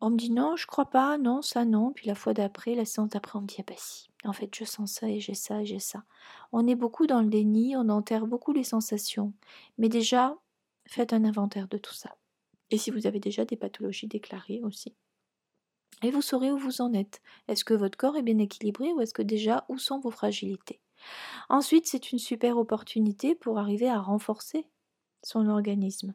on 0.00 0.10
me 0.10 0.16
dit 0.16 0.30
Non, 0.32 0.56
je 0.56 0.66
crois 0.66 0.86
pas, 0.86 1.16
non, 1.16 1.42
ça 1.42 1.64
non. 1.64 1.92
Puis 1.92 2.08
la 2.08 2.14
fois 2.14 2.34
d'après, 2.34 2.74
la 2.74 2.84
séance 2.84 3.10
d'après, 3.10 3.38
on 3.38 3.42
me 3.42 3.46
dit 3.46 3.56
Ah 3.60 3.64
bah 3.66 3.74
si, 3.76 4.10
en 4.24 4.32
fait, 4.32 4.54
je 4.54 4.64
sens 4.64 4.92
ça 4.92 5.08
et 5.08 5.20
j'ai 5.20 5.34
ça 5.34 5.62
et 5.62 5.64
j'ai 5.64 5.78
ça. 5.78 6.02
On 6.50 6.66
est 6.66 6.74
beaucoup 6.74 7.06
dans 7.06 7.20
le 7.22 7.28
déni, 7.28 7.76
on 7.76 7.88
enterre 7.88 8.26
beaucoup 8.26 8.52
les 8.52 8.64
sensations. 8.64 9.32
Mais 9.78 9.88
déjà, 9.88 10.36
faites 10.92 11.12
un 11.12 11.24
inventaire 11.24 11.68
de 11.68 11.78
tout 11.78 11.94
ça. 11.94 12.16
Et 12.70 12.78
si 12.78 12.90
vous 12.90 13.06
avez 13.06 13.20
déjà 13.20 13.44
des 13.44 13.56
pathologies 13.56 14.08
déclarées 14.08 14.60
aussi. 14.62 14.94
Et 16.02 16.10
vous 16.10 16.22
saurez 16.22 16.50
où 16.50 16.58
vous 16.58 16.80
en 16.80 16.92
êtes. 16.94 17.20
Est-ce 17.48 17.64
que 17.64 17.74
votre 17.74 17.96
corps 17.96 18.16
est 18.16 18.22
bien 18.22 18.38
équilibré 18.38 18.92
ou 18.92 19.00
est-ce 19.00 19.14
que 19.14 19.22
déjà, 19.22 19.64
où 19.68 19.78
sont 19.78 20.00
vos 20.00 20.10
fragilités? 20.10 20.80
Ensuite, 21.48 21.86
c'est 21.86 22.12
une 22.12 22.18
super 22.18 22.56
opportunité 22.56 23.34
pour 23.34 23.58
arriver 23.58 23.88
à 23.88 24.00
renforcer 24.00 24.68
son 25.22 25.48
organisme. 25.48 26.14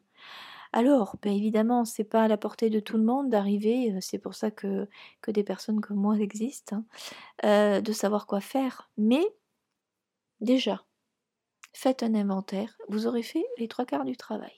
Alors, 0.72 1.16
bien 1.22 1.32
évidemment, 1.32 1.84
c'est 1.84 2.04
pas 2.04 2.24
à 2.24 2.28
la 2.28 2.36
portée 2.36 2.68
de 2.68 2.80
tout 2.80 2.98
le 2.98 3.04
monde 3.04 3.30
d'arriver, 3.30 3.92
euh, 3.92 3.98
c'est 4.00 4.18
pour 4.18 4.34
ça 4.34 4.50
que, 4.50 4.86
des 5.26 5.44
personnes 5.44 5.80
comme 5.80 5.96
moi 5.96 6.16
existent, 6.18 6.76
hein, 6.76 6.84
euh, 7.44 7.80
de 7.80 7.92
savoir 7.92 8.26
quoi 8.26 8.40
faire. 8.40 8.90
Mais 8.98 9.24
déjà, 10.40 10.84
faites 11.72 12.02
un 12.02 12.14
inventaire, 12.14 12.76
vous 12.88 13.06
aurez 13.06 13.22
fait 13.22 13.44
les 13.58 13.68
trois 13.68 13.84
quarts 13.84 14.04
du 14.04 14.16
travail. 14.16 14.56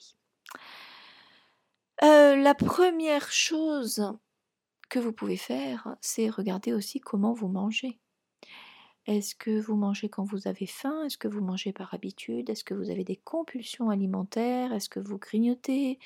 Euh, 2.03 2.37
la 2.37 2.55
première 2.55 3.31
chose 3.31 4.13
que 4.89 4.99
vous 4.99 5.13
pouvez 5.13 5.37
faire, 5.37 5.97
c'est 6.01 6.31
regarder 6.31 6.73
aussi 6.73 6.99
comment 7.01 7.33
vous 7.33 7.49
mangez. 7.49 7.99
Est-ce 9.07 9.35
que 9.35 9.59
vous 9.59 9.77
mangez 9.77 10.09
quand 10.09 10.25
vous 10.25 10.47
avez 10.47 10.67
faim? 10.67 11.05
Est-ce 11.05 11.17
que 11.17 11.27
vous 11.27 11.41
mangez 11.41 11.73
par 11.73 11.95
habitude? 11.95 12.51
Est-ce 12.51 12.65
que 12.65 12.75
vous 12.75 12.91
avez 12.91 13.03
des 13.03 13.17
compulsions 13.17 13.89
alimentaires? 13.89 14.73
Est-ce 14.73 14.89
que 14.89 15.01
vous 15.01 15.19
grignotez? 15.19 15.99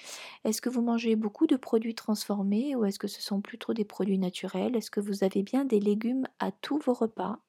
Est-ce 0.44 0.62
que 0.62 0.68
vous 0.68 0.80
mangez 0.80 1.16
beaucoup 1.16 1.46
de 1.46 1.56
produits 1.56 1.94
transformés 1.94 2.76
ou 2.76 2.84
est-ce 2.84 2.98
que 2.98 3.08
ce 3.08 3.20
sont 3.20 3.40
plutôt 3.40 3.74
des 3.74 3.84
produits 3.84 4.18
naturels? 4.18 4.76
Est-ce 4.76 4.90
que 4.90 5.00
vous 5.00 5.24
avez 5.24 5.42
bien 5.42 5.64
des 5.64 5.80
légumes 5.80 6.26
à 6.38 6.52
tous 6.52 6.78
vos 6.78 6.94
repas? 6.94 7.40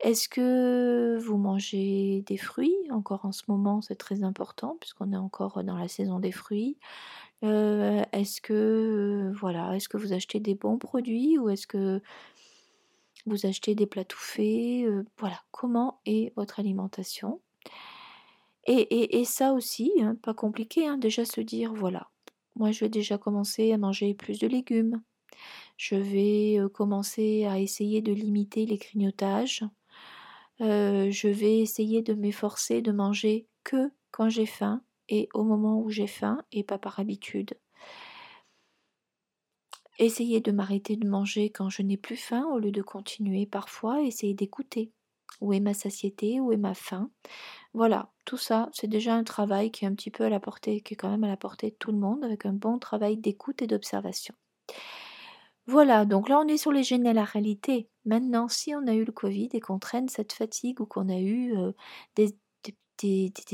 Est-ce 0.00 0.28
que 0.28 1.18
vous 1.18 1.38
mangez 1.38 2.22
des 2.26 2.36
fruits? 2.36 2.76
Encore 2.90 3.24
en 3.24 3.32
ce 3.32 3.42
moment, 3.48 3.80
c'est 3.80 3.96
très 3.96 4.22
important 4.22 4.76
puisqu'on 4.80 5.12
est 5.12 5.16
encore 5.16 5.64
dans 5.64 5.76
la 5.76 5.88
saison 5.88 6.20
des 6.20 6.32
fruits. 6.32 6.78
Euh, 7.44 8.02
est-ce 8.12 8.40
que 8.40 9.32
vous 9.96 10.12
achetez 10.12 10.40
des 10.40 10.54
bons 10.54 10.78
produits 10.78 11.38
ou 11.38 11.48
est-ce 11.48 11.66
que 11.66 12.00
vous 13.26 13.46
achetez 13.46 13.74
des 13.74 13.86
plats 13.86 14.04
euh, 14.38 15.04
voilà, 15.18 15.40
comment 15.50 16.00
est 16.06 16.32
votre 16.36 16.60
alimentation? 16.60 17.40
Et, 18.70 19.24
ça 19.24 19.54
aussi, 19.54 19.90
hein, 20.02 20.14
pas 20.16 20.34
compliqué, 20.34 20.86
hein, 20.86 20.98
déjà 20.98 21.24
se 21.24 21.40
dire, 21.40 21.72
voilà, 21.72 22.10
moi 22.54 22.70
je 22.70 22.80
vais 22.80 22.90
déjà 22.90 23.16
commencer 23.16 23.72
à 23.72 23.78
manger 23.78 24.12
plus 24.12 24.38
de 24.38 24.46
légumes, 24.46 25.00
je 25.78 25.94
vais 25.94 26.58
euh, 26.58 26.68
commencer 26.68 27.46
à 27.46 27.58
essayer 27.60 28.02
de 28.02 28.12
limiter 28.12 28.66
les 28.66 28.76
grignotages, 28.76 29.64
euh, 30.60 31.10
je 31.10 31.28
vais 31.28 31.58
essayer 31.58 32.02
de 32.02 32.14
m'efforcer 32.14 32.82
de 32.82 32.92
manger 32.92 33.46
que 33.64 33.90
quand 34.10 34.28
j'ai 34.28 34.46
faim 34.46 34.82
et 35.08 35.28
au 35.34 35.44
moment 35.44 35.80
où 35.80 35.90
j'ai 35.90 36.06
faim 36.06 36.42
et 36.52 36.64
pas 36.64 36.78
par 36.78 36.98
habitude. 37.00 37.54
Essayer 39.98 40.40
de 40.40 40.52
m'arrêter 40.52 40.96
de 40.96 41.08
manger 41.08 41.50
quand 41.50 41.70
je 41.70 41.82
n'ai 41.82 41.96
plus 41.96 42.16
faim 42.16 42.46
au 42.52 42.58
lieu 42.58 42.70
de 42.70 42.82
continuer 42.82 43.46
parfois, 43.46 44.02
essayer 44.02 44.34
d'écouter. 44.34 44.92
Où 45.40 45.52
est 45.52 45.60
ma 45.60 45.74
satiété, 45.74 46.40
où 46.40 46.52
est 46.52 46.56
ma 46.56 46.74
faim 46.74 47.10
Voilà, 47.74 48.10
tout 48.24 48.36
ça, 48.36 48.68
c'est 48.72 48.86
déjà 48.88 49.14
un 49.14 49.24
travail 49.24 49.70
qui 49.70 49.84
est 49.84 49.88
un 49.88 49.94
petit 49.94 50.10
peu 50.10 50.24
à 50.24 50.28
la 50.28 50.40
portée, 50.40 50.80
qui 50.80 50.94
est 50.94 50.96
quand 50.96 51.10
même 51.10 51.24
à 51.24 51.28
la 51.28 51.36
portée 51.36 51.70
de 51.70 51.76
tout 51.76 51.92
le 51.92 51.98
monde, 51.98 52.24
avec 52.24 52.46
un 52.46 52.52
bon 52.52 52.78
travail 52.78 53.16
d'écoute 53.16 53.62
et 53.62 53.66
d'observation. 53.66 54.34
Voilà, 55.68 56.06
donc 56.06 56.30
là 56.30 56.40
on 56.40 56.48
est 56.48 56.56
sur 56.56 56.72
les 56.72 56.82
généralités. 56.82 57.90
Maintenant, 58.06 58.48
si 58.48 58.74
on 58.74 58.86
a 58.86 58.94
eu 58.94 59.04
le 59.04 59.12
Covid 59.12 59.50
et 59.52 59.60
qu'on 59.60 59.78
traîne 59.78 60.08
cette 60.08 60.32
fatigue 60.32 60.80
ou 60.80 60.86
qu'on 60.86 61.10
a 61.10 61.18
eu 61.18 61.54
euh, 61.58 61.72
des, 62.16 62.34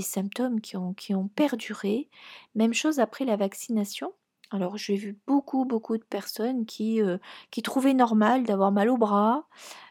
symptômes 0.00 0.60
qui 0.60 0.76
ont, 0.76 1.28
perduré, 1.34 2.08
même 2.54 2.72
chose 2.72 3.00
après 3.00 3.24
la 3.24 3.34
vaccination, 3.34 4.12
alors 4.52 4.76
j'ai 4.76 4.94
vu 4.94 5.18
beaucoup, 5.26 5.64
beaucoup 5.64 5.98
de 5.98 6.04
personnes 6.04 6.66
qui, 6.66 7.02
euh, 7.02 7.18
qui 7.50 7.62
trouvaient 7.62 7.94
normal 7.94 8.44
d'avoir 8.44 8.70
mal 8.70 8.90
au 8.90 8.96
bras, 8.96 9.48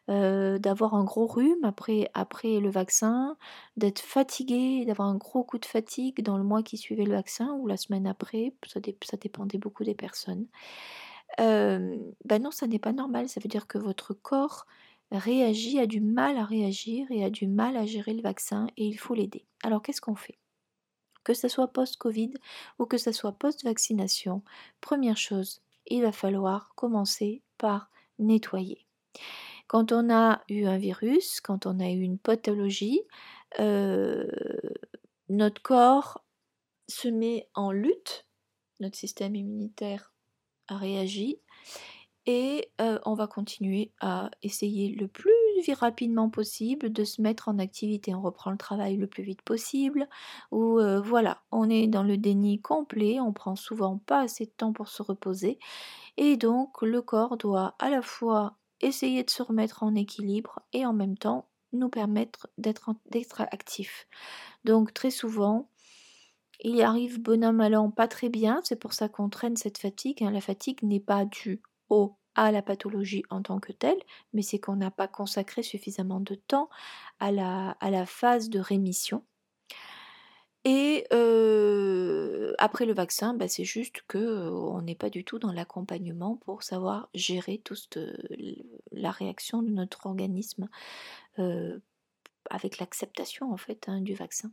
euh, 0.10 0.58
d'avoir 0.60 0.94
un 0.94 1.04
gros 1.04 1.28
rhume 1.28 1.66
après, 1.66 2.10
après 2.14 2.62
le 2.62 2.70
vaccin, 2.72 3.36
d'être 3.76 4.00
fatigué, 4.00 4.86
d'avoir 4.86 5.10
un 5.10 5.16
gros 5.18 5.44
coup 5.44 5.58
de 5.58 5.66
fatigue 5.66 6.24
dans 6.24 6.38
le 6.38 6.46
mois 6.46 6.64
qui 6.64 6.78
suivait 6.78 7.04
le 7.04 7.16
vaccin 7.16 7.52
ou 7.60 7.68
la 7.68 7.76
semaine 7.76 8.08
après, 8.08 8.54
ça 8.66 9.18
dépendait 9.18 9.58
beaucoup 9.58 9.84
des 9.84 9.96
personnes. 9.96 10.48
Ben 11.38 12.42
non, 12.42 12.52
ça 12.52 12.68
n'est 12.68 12.80
pas 12.80 12.94
normal, 12.94 13.30
ça 13.30 13.40
veut 13.40 13.50
dire 13.50 13.68
que 13.68 13.78
votre 13.78 14.14
corps 14.14 14.66
réagit, 15.12 15.80
a 15.80 15.86
du 15.86 16.02
mal 16.02 16.38
à 16.38 16.46
réagir 16.46 17.06
et 17.12 17.24
a 17.24 17.30
du 17.30 17.48
mal 17.48 17.78
à 17.78 17.86
gérer 17.86 18.14
le 18.14 18.22
vaccin 18.22 18.68
et 18.78 18.86
il 18.86 18.98
faut 18.98 19.14
l'aider. 19.14 19.46
Alors 19.64 19.82
qu'est-ce 19.82 20.02
qu'on 20.02 20.16
fait? 20.16 20.40
Que 21.24 21.34
ce 21.34 21.48
soit 21.48 21.68
post-Covid 21.68 22.34
ou 22.80 22.86
que 22.86 22.98
ce 22.98 23.12
soit 23.12 23.34
post-vaccination, 23.34 24.44
première 24.82 25.18
chose, 25.18 25.62
il 25.88 26.02
va 26.02 26.12
falloir 26.12 26.74
commencer 26.76 27.44
par 27.58 27.92
nettoyer. 28.20 28.88
Quand 29.68 29.92
on 29.92 30.10
a 30.14 30.44
eu 30.50 30.66
un 30.66 30.78
virus, 30.78 31.42
quand 31.42 31.66
on 31.66 31.80
a 31.80 31.90
eu 31.90 32.02
une 32.02 32.18
pathologie, 32.18 33.02
notre 35.30 35.62
corps 35.62 36.24
se 36.88 37.08
met 37.08 37.48
en 37.54 37.72
lutte, 37.72 38.26
notre 38.80 38.98
système 38.98 39.36
immunitaire 39.36 40.13
a 40.68 40.78
réagi 40.78 41.40
et 42.26 42.70
euh, 42.80 43.00
on 43.06 43.16
va 43.16 43.28
continuer 43.28 43.92
à 44.00 44.32
essayer 44.42 44.90
le 44.96 45.08
plus 45.08 45.32
rapidement 45.72 46.30
possible 46.30 46.92
de 46.92 47.04
se 47.06 47.22
mettre 47.22 47.48
en 47.48 47.60
activité. 47.60 48.14
On 48.14 48.22
reprend 48.22 48.52
le 48.52 48.58
travail 48.58 48.98
le 48.98 49.08
plus 49.08 49.24
vite 49.24 49.42
possible 49.42 50.10
ou 50.52 50.80
euh, 50.80 51.00
voilà, 51.00 51.42
on 51.52 51.70
est 51.70 51.88
dans 51.88 52.04
le 52.04 52.18
déni 52.18 52.60
complet, 52.60 53.20
on 53.22 53.32
prend 53.32 53.56
souvent 53.56 53.98
pas 53.98 54.22
assez 54.22 54.46
de 54.46 54.52
temps 54.52 54.74
pour 54.74 54.90
se 54.90 55.02
reposer 55.02 55.60
et 56.18 56.38
donc 56.38 56.82
le 56.82 57.02
corps 57.02 57.38
doit 57.38 57.76
à 57.80 57.90
la 57.90 58.02
fois 58.02 58.58
essayer 58.82 59.24
de 59.24 59.30
se 59.30 59.42
remettre 59.42 59.84
en 59.84 59.96
équilibre 59.96 60.60
et 60.74 60.86
en 60.86 60.94
même 60.94 61.18
temps 61.18 61.48
nous 61.72 61.90
permettre 61.90 62.48
d'être 62.58 62.92
actif. 63.40 64.08
Donc 64.64 64.94
très 64.94 65.12
souvent, 65.12 65.70
il 66.64 66.82
arrive 66.82 67.22
bon 67.22 67.44
an 67.44 67.54
mal 67.54 67.76
pas 67.96 68.08
très 68.08 68.30
bien, 68.30 68.62
c'est 68.64 68.76
pour 68.80 68.94
ça 68.94 69.10
qu'on 69.10 69.30
traîne 69.30 69.56
cette 69.58 69.78
fatigue. 69.78 70.24
Hein. 70.24 70.32
La 70.32 70.42
fatigue 70.42 70.82
n'est 70.84 71.00
pas 71.00 71.26
due 71.26 71.62
au 71.90 72.16
à 72.36 72.52
la 72.52 72.64
pathologie 72.64 73.24
en 73.30 73.44
tant 73.44 73.60
que 73.60 73.72
telle, 73.72 74.02
mais 74.34 74.42
c'est 74.42 74.60
qu'on 74.60 74.76
n'a 74.76 74.90
pas 74.90 75.08
consacré 75.08 75.62
suffisamment 75.62 76.20
de 76.20 76.36
temps 76.36 76.68
à 77.20 77.32
la, 77.32 77.72
à 77.80 77.92
la 77.92 78.08
phase 78.08 78.50
de 78.50 78.60
rémission. 78.60 79.24
Et 80.66 81.06
après 82.58 82.86
le 82.86 82.94
vaccin, 82.94 83.34
bah, 83.34 83.48
c'est 83.48 83.66
juste 83.66 84.02
que 84.08 84.50
on 84.50 84.82
n'est 84.82 84.96
pas 84.96 85.10
du 85.10 85.26
tout 85.26 85.38
dans 85.38 85.52
l'accompagnement 85.52 86.38
pour 86.38 86.64
savoir 86.64 87.10
gérer 87.14 87.60
toute 87.64 87.98
la 88.92 89.12
réaction 89.12 89.62
de 89.62 89.70
notre 89.70 90.06
organisme 90.06 90.70
avec 92.50 92.80
l'acceptation 92.80 93.52
en 93.52 93.58
fait 93.58 93.90
hein, 93.90 94.02
du 94.02 94.16
vaccin. 94.16 94.52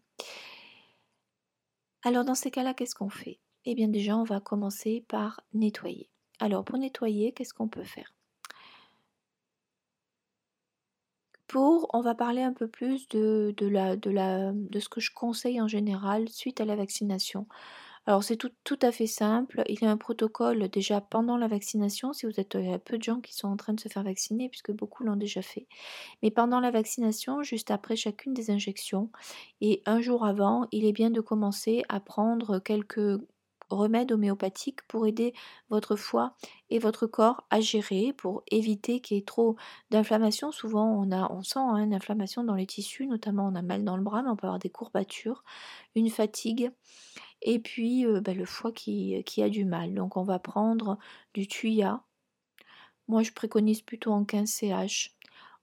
Alors 2.03 2.25
dans 2.25 2.35
ces 2.35 2.51
cas-là, 2.51 2.75
qu'est-ce 2.75 2.95
qu'on 2.95 3.11
fait? 3.11 3.41
Eh 3.67 3.75
bien 3.75 3.89
déjà, 3.89 4.17
on 4.17 4.25
va 4.25 4.41
commencer 4.41 5.05
par 5.09 5.41
nettoyer. 5.53 6.09
Alors 6.39 6.65
pour 6.65 6.79
nettoyer, 6.79 7.33
qu'est-ce 7.33 7.53
qu'on 7.53 7.69
peut 7.69 7.85
faire? 7.85 8.15
Pour, 11.47 11.91
on 11.93 12.01
va 12.01 12.15
parler 12.15 12.43
un 12.43 12.53
peu 12.53 12.69
plus 12.69 13.09
de, 13.09 13.53
de, 13.57 13.67
la, 13.67 13.97
de, 13.97 14.81
ce 14.81 14.89
que 14.89 15.01
je 15.01 15.11
conseille 15.13 15.61
en 15.61 15.67
général 15.67 16.29
suite 16.29 16.61
à 16.61 16.65
la 16.65 16.77
vaccination. 16.77 17.47
Alors 18.07 18.25
c'est 18.25 18.37
tout, 18.37 18.79
à 18.83 18.93
fait 18.93 19.07
simple. 19.07 19.63
Il 19.69 19.81
y 19.83 19.85
a 19.85 19.91
un 19.91 19.97
protocole 19.97 20.69
déjà 20.69 21.01
pendant 21.01 21.37
la 21.37 21.49
vaccination, 21.49 22.13
si 22.13 22.27
vous 22.27 22.41
êtes 22.41 22.55
il 22.55 22.73
a 22.73 22.79
peu 22.79 22.99
de 22.99 23.03
gens 23.03 23.21
qui 23.21 23.35
sont 23.35 23.49
en 23.49 23.57
train 23.57 23.73
de 23.75 23.81
se 23.81 23.89
faire 23.89 24.03
vacciner, 24.03 24.49
puisque 24.49 24.73
beaucoup 24.73 25.05
l'ont 25.05 25.17
déjà 25.17 25.43
fait. 25.43 25.67
Mais 26.23 26.31
pendant 26.31 26.61
la 26.61 26.71
vaccination, 26.71 27.43
juste 27.43 27.71
après 27.71 27.97
chacune 27.97 28.35
des 28.35 28.51
injections, 28.51 29.11
et 29.61 29.83
un 29.87 30.01
jour 30.01 30.25
avant, 30.25 30.67
il 30.73 30.87
est 30.87 30.93
bien 30.93 31.11
de 31.11 31.21
commencer 31.21 31.85
à 31.89 32.01
prendre 32.01 32.59
quelques 32.61 33.21
remèdes 33.71 34.13
homéopathiques 34.13 34.83
pour 34.89 35.07
aider 35.07 35.33
votre 35.71 35.97
foie 35.97 36.35
et 36.71 36.79
votre 36.81 37.07
corps 37.07 37.47
à 37.51 37.61
gérer, 37.61 38.13
pour 38.13 38.43
éviter 38.51 39.01
qu'il 39.01 39.17
y 39.17 39.21
ait 39.21 39.25
trop 39.25 39.57
d'inflammation. 39.91 40.53
Souvent, 40.53 40.87
on, 40.87 41.13
a, 41.13 41.33
on 41.33 41.43
sent 41.43 41.61
hein, 41.61 41.77
une 41.79 41.95
inflammation 41.95 42.45
dans 42.45 42.55
les 42.57 42.67
tissus, 42.67 43.07
notamment 43.07 43.47
on 43.47 43.55
a 43.55 43.63
mal 43.63 43.85
dans 43.85 43.97
le 43.97 44.03
bras, 44.03 44.23
mais 44.23 44.31
on 44.31 44.37
peut 44.37 44.47
avoir 44.49 44.59
des 44.59 44.71
courbatures, 44.71 45.45
une 45.95 46.11
fatigue 46.11 46.73
et 47.43 47.59
puis 47.59 48.07
bah, 48.23 48.35
le 48.35 48.45
foie 48.45 48.73
qui, 48.73 49.25
a 49.39 49.49
du 49.49 49.65
mal. 49.65 49.95
Donc 49.95 50.17
on 50.17 50.25
va 50.25 50.39
prendre 50.39 50.99
du 51.35 51.47
tuya. 51.49 52.03
Moi 53.09 53.23
je 53.23 53.33
préconise 53.33 53.83
plutôt 53.83 54.13
en 54.13 54.25
15 54.25 54.49
CH. 54.49 55.17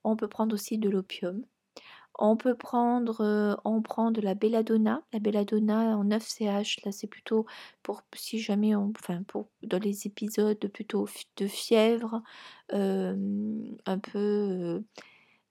On 0.03 0.15
peut 0.15 0.27
prendre 0.27 0.53
aussi 0.53 0.77
de 0.77 0.89
l'opium. 0.89 1.45
On 2.19 2.35
peut 2.35 2.55
prendre, 2.55 3.59
on 3.63 3.81
prend 3.81 4.09
de 4.11 4.21
la 4.21 4.33
belladonna. 4.33 5.03
La 5.13 5.19
belladonna 5.19 5.97
en 5.97 6.03
9 6.03 6.27
CH, 6.27 6.83
là 6.83 6.91
c'est 6.91 7.07
plutôt 7.07 7.45
pour 7.83 8.01
si 8.15 8.39
jamais 8.39 8.75
on, 8.75 8.91
enfin 8.97 9.21
pour 9.23 9.49
dans 9.61 9.79
les 9.79 10.07
épisodes 10.07 10.67
plutôt 10.69 11.07
de 11.37 11.47
fièvre, 11.47 12.23
un 12.71 13.99
peu 13.99 14.83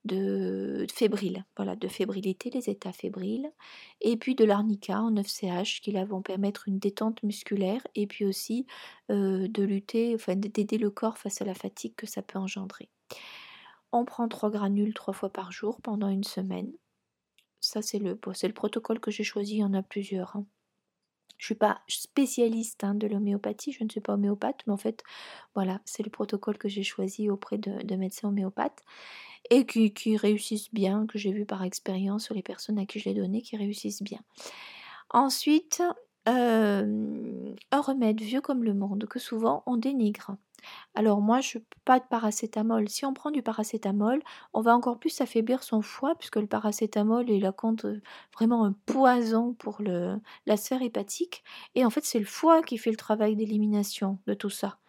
de 0.07 0.87
fébrile, 0.91 1.45
voilà, 1.55 1.75
de 1.75 1.87
fébrilité, 1.87 2.49
les 2.49 2.69
états 2.69 2.91
fébriles, 2.91 3.51
et 4.01 4.17
puis 4.17 4.35
de 4.35 4.45
l'arnica 4.45 5.01
en 5.01 5.11
9CH 5.11 5.81
qui 5.81 5.91
là 5.91 6.05
vont 6.05 6.21
permettre 6.21 6.67
une 6.67 6.79
détente 6.79 7.21
musculaire 7.23 7.85
et 7.95 8.07
puis 8.07 8.25
aussi 8.25 8.65
de 9.09 9.63
lutter, 9.63 10.15
enfin 10.15 10.35
d'aider 10.35 10.77
le 10.77 10.89
corps 10.89 11.17
face 11.17 11.41
à 11.41 11.45
la 11.45 11.53
fatigue 11.53 11.95
que 11.95 12.07
ça 12.07 12.21
peut 12.21 12.39
engendrer. 12.39 12.89
On 13.91 14.05
prend 14.05 14.27
trois 14.27 14.49
granules 14.49 14.93
trois 14.93 15.13
fois 15.13 15.29
par 15.29 15.51
jour 15.51 15.79
pendant 15.81 16.09
une 16.09 16.23
semaine. 16.23 16.71
Ça 17.59 17.81
c'est 17.81 17.99
le, 17.99 18.19
le 18.19 18.53
protocole 18.53 18.99
que 18.99 19.11
j'ai 19.11 19.23
choisi, 19.23 19.55
il 19.55 19.59
y 19.59 19.63
en 19.63 19.73
a 19.73 19.83
plusieurs. 19.83 20.35
Hein. 20.35 20.45
Je 21.37 21.43
ne 21.43 21.47
suis 21.47 21.55
pas 21.55 21.81
spécialiste 21.87 22.83
hein, 22.83 22.95
de 22.95 23.07
l'homéopathie, 23.07 23.71
je 23.71 23.83
ne 23.83 23.89
suis 23.89 24.01
pas 24.01 24.13
homéopathe, 24.13 24.61
mais 24.65 24.73
en 24.73 24.77
fait, 24.77 25.03
voilà, 25.53 25.81
c'est 25.85 26.03
le 26.03 26.09
protocole 26.09 26.57
que 26.57 26.67
j'ai 26.67 26.83
choisi 26.83 27.29
auprès 27.29 27.57
de, 27.57 27.83
de 27.83 27.95
médecins 27.95 28.29
homéopathes 28.29 28.83
et 29.49 29.65
qui, 29.65 30.17
réussissent 30.17 30.73
bien, 30.73 31.05
que 31.07 31.17
j'ai 31.17 31.31
vu 31.31 31.45
par 31.45 31.63
expérience 31.63 32.25
sur 32.25 32.35
les 32.35 32.43
personnes 32.43 32.79
à 32.79 32.85
qui 32.85 32.99
je 32.99 33.09
l'ai 33.09 33.15
donné, 33.15 33.41
qui 33.41 33.55
réussissent 33.57 34.03
bien. 34.03 34.19
Ensuite, 35.09 35.81
euh, 36.27 37.53
un 37.71 37.81
remède 37.81 38.19
vieux 38.19 38.41
comme 38.41 38.63
le 38.63 38.73
monde 38.73 39.05
que 39.05 39.19
souvent 39.19 39.63
on 39.65 39.77
dénigre. 39.77 40.35
Alors 40.95 41.21
moi, 41.21 41.41
je 41.41 41.59
pas 41.85 41.99
de 41.99 42.05
paracétamol. 42.09 42.89
Si 42.89 43.05
on 43.05 43.13
prend 43.13 43.31
du 43.31 43.41
paracétamol, 43.41 44.21
on 44.53 44.61
va 44.61 44.75
encore 44.75 44.99
plus 44.99 45.21
affaiblir 45.21 45.63
son 45.63 45.81
foie 45.81 46.15
puisque 46.15 46.37
le 46.37 46.47
paracétamol 46.47 47.29
est 47.29 47.39
la 47.39 47.51
compte 47.51 47.85
euh, 47.85 48.01
vraiment 48.33 48.65
un 48.65 48.73
poison 48.85 49.53
pour 49.53 49.81
le, 49.81 50.19
la 50.45 50.57
sphère 50.57 50.81
hépatique. 50.81 51.43
Et 51.75 51.85
en 51.85 51.89
fait, 51.89 52.05
c'est 52.05 52.19
le 52.19 52.25
foie 52.25 52.61
qui 52.63 52.77
fait 52.77 52.91
le 52.91 52.97
travail 52.97 53.35
d'élimination 53.35 54.19
de 54.27 54.33
tout 54.33 54.49
ça. 54.49 54.79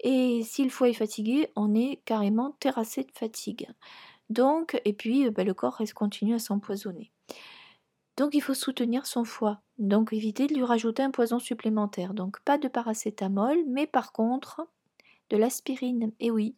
Et 0.00 0.42
si 0.44 0.64
le 0.64 0.70
foie 0.70 0.88
est 0.88 0.94
fatigué, 0.94 1.48
on 1.56 1.74
est 1.74 2.00
carrément 2.04 2.52
terrassé 2.60 3.04
de 3.04 3.12
fatigue. 3.12 3.68
Donc, 4.30 4.80
et 4.84 4.92
puis 4.92 5.30
bah, 5.30 5.44
le 5.44 5.54
corps 5.54 5.74
reste 5.74 5.94
continue 5.94 6.34
à 6.34 6.38
s'empoisonner. 6.38 7.12
Donc 8.16 8.34
il 8.34 8.40
faut 8.40 8.54
soutenir 8.54 9.06
son 9.06 9.24
foie. 9.24 9.60
Donc 9.78 10.12
éviter 10.12 10.46
de 10.46 10.54
lui 10.54 10.64
rajouter 10.64 11.02
un 11.02 11.10
poison 11.10 11.38
supplémentaire. 11.38 12.14
Donc 12.14 12.40
pas 12.44 12.58
de 12.58 12.68
paracétamol, 12.68 13.58
mais 13.66 13.86
par 13.86 14.12
contre 14.12 14.68
l'aspirine. 15.36 16.12
Et 16.20 16.30
oui, 16.30 16.56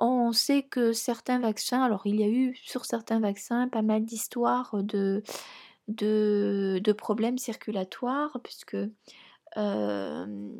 on 0.00 0.32
sait 0.32 0.62
que 0.62 0.92
certains 0.92 1.38
vaccins, 1.38 1.82
alors 1.82 2.02
il 2.06 2.20
y 2.20 2.24
a 2.24 2.28
eu 2.28 2.56
sur 2.56 2.84
certains 2.84 3.20
vaccins 3.20 3.68
pas 3.68 3.82
mal 3.82 4.04
d'histoires 4.04 4.82
de, 4.82 5.22
de, 5.88 6.92
problèmes 6.92 7.38
circulatoires, 7.38 8.38
puisque 8.42 8.76
euh, 9.56 10.52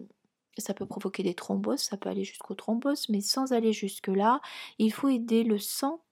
ça 0.59 0.75
peut 0.75 0.87
provoquer 0.87 1.23
des 1.23 1.35
thromboses, 1.35 1.81
ça 1.81 1.97
peut 1.97 2.09
aller 2.09 2.25
jusqu'aux 2.25 2.55
thromboses, 2.55 3.09
mais 3.09 3.21
sans 3.21 3.53
aller 3.53 3.73
jusque-là, 3.73 4.41
il 4.79 4.93
faut 4.93 5.09
aider 5.09 5.45
le 5.45 5.59
sang. 5.59 6.03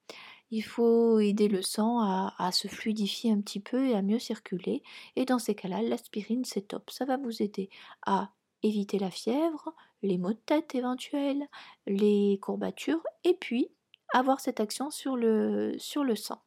Il 0.53 0.63
faut 0.63 1.21
aider 1.21 1.47
le 1.47 1.63
sang 1.63 2.01
à, 2.01 2.51
se 2.51 2.67
fluidifier 2.67 3.31
un 3.31 3.41
petit 3.41 3.61
peu 3.61 3.87
et 3.87 3.95
à 3.95 4.03
mieux 4.03 4.19
circuler. 4.19 4.83
Et 5.15 5.25
dans 5.25 5.39
ces 5.39 5.55
cas-là, 5.55 5.81
l'aspirine, 5.81 6.45
c'est 6.45 6.67
top. 6.67 6.91
Ça 6.91 7.05
va 7.05 7.17
vous 7.17 7.41
aider 7.41 7.71
à 8.05 8.31
éviter 8.63 8.99
la 8.99 9.11
fièvre, 9.11 9.75
les 10.03 10.19
maux 10.19 10.33
de 10.33 10.41
tête 10.47 10.75
éventuels, 10.75 11.47
les 11.87 12.39
courbatures, 12.41 13.03
et 13.25 13.35
puis 13.35 13.69
avoir 14.13 14.41
cette 14.41 14.61
action 14.61 14.91
sur 14.91 15.17
le, 15.17 15.75
sur 15.79 16.05
le 16.05 16.17
sang. 16.17 16.43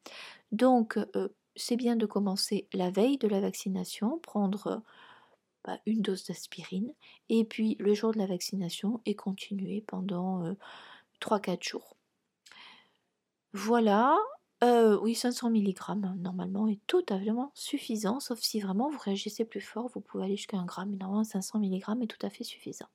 Donc, 0.51 0.97
euh, 1.15 1.29
c'est 1.55 1.75
bien 1.75 1.95
de 1.95 2.05
commencer 2.05 2.67
la 2.73 2.89
veille 2.89 3.17
de 3.17 3.27
la 3.27 3.41
vaccination, 3.41 4.19
prendre 4.19 4.81
bah, 5.63 5.79
une 5.85 6.01
dose 6.01 6.25
d'aspirine, 6.25 6.93
et 7.29 7.45
puis 7.45 7.75
le 7.79 7.93
jour 7.93 8.11
de 8.11 8.17
la 8.19 8.25
vaccination 8.25 9.01
et 9.05 9.15
continuer 9.15 9.81
pendant 9.81 10.55
3-4 11.21 11.63
jours. 11.63 11.95
Voilà, 13.53 14.17
oui, 15.01 15.15
500 15.15 15.49
mg 15.49 15.73
normalement 16.17 16.67
est 16.67 16.79
totalement 16.87 17.51
suffisant, 17.53 18.19
sauf 18.19 18.39
si 18.39 18.59
vraiment 18.59 18.89
vous 18.89 18.99
réagissez 18.99 19.45
plus 19.45 19.61
fort, 19.61 19.89
vous 19.93 20.01
pouvez 20.01 20.25
aller 20.25 20.37
jusqu'à 20.37 20.57
1 20.57 20.65
gramme, 20.65 20.89
mais 20.91 20.97
normalement 20.97 21.23
500 21.23 21.59
mg 21.59 22.01
est 22.01 22.07
tout 22.07 22.25
à 22.25 22.29
fait 22.29 22.43
suffisant. 22.43 22.87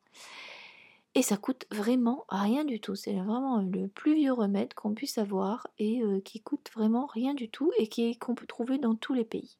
Et 1.14 1.22
ça 1.22 1.36
coûte 1.36 1.66
vraiment 1.72 2.24
rien 2.28 2.64
du 2.64 2.80
tout. 2.80 2.94
C'est 2.94 3.14
vraiment 3.14 3.60
le 3.60 3.88
plus 3.88 4.14
vieux 4.14 4.32
remède 4.32 4.74
qu'on 4.74 4.94
puisse 4.94 5.18
avoir 5.18 5.66
et 5.78 6.00
qui 6.24 6.40
coûte 6.40 6.70
vraiment 6.74 7.06
rien 7.06 7.34
du 7.34 7.50
tout 7.50 7.72
et 7.78 7.88
qu'on 8.18 8.34
peut 8.34 8.46
trouver 8.46 8.78
dans 8.78 8.94
tous 8.94 9.14
les 9.14 9.24
pays. 9.24 9.56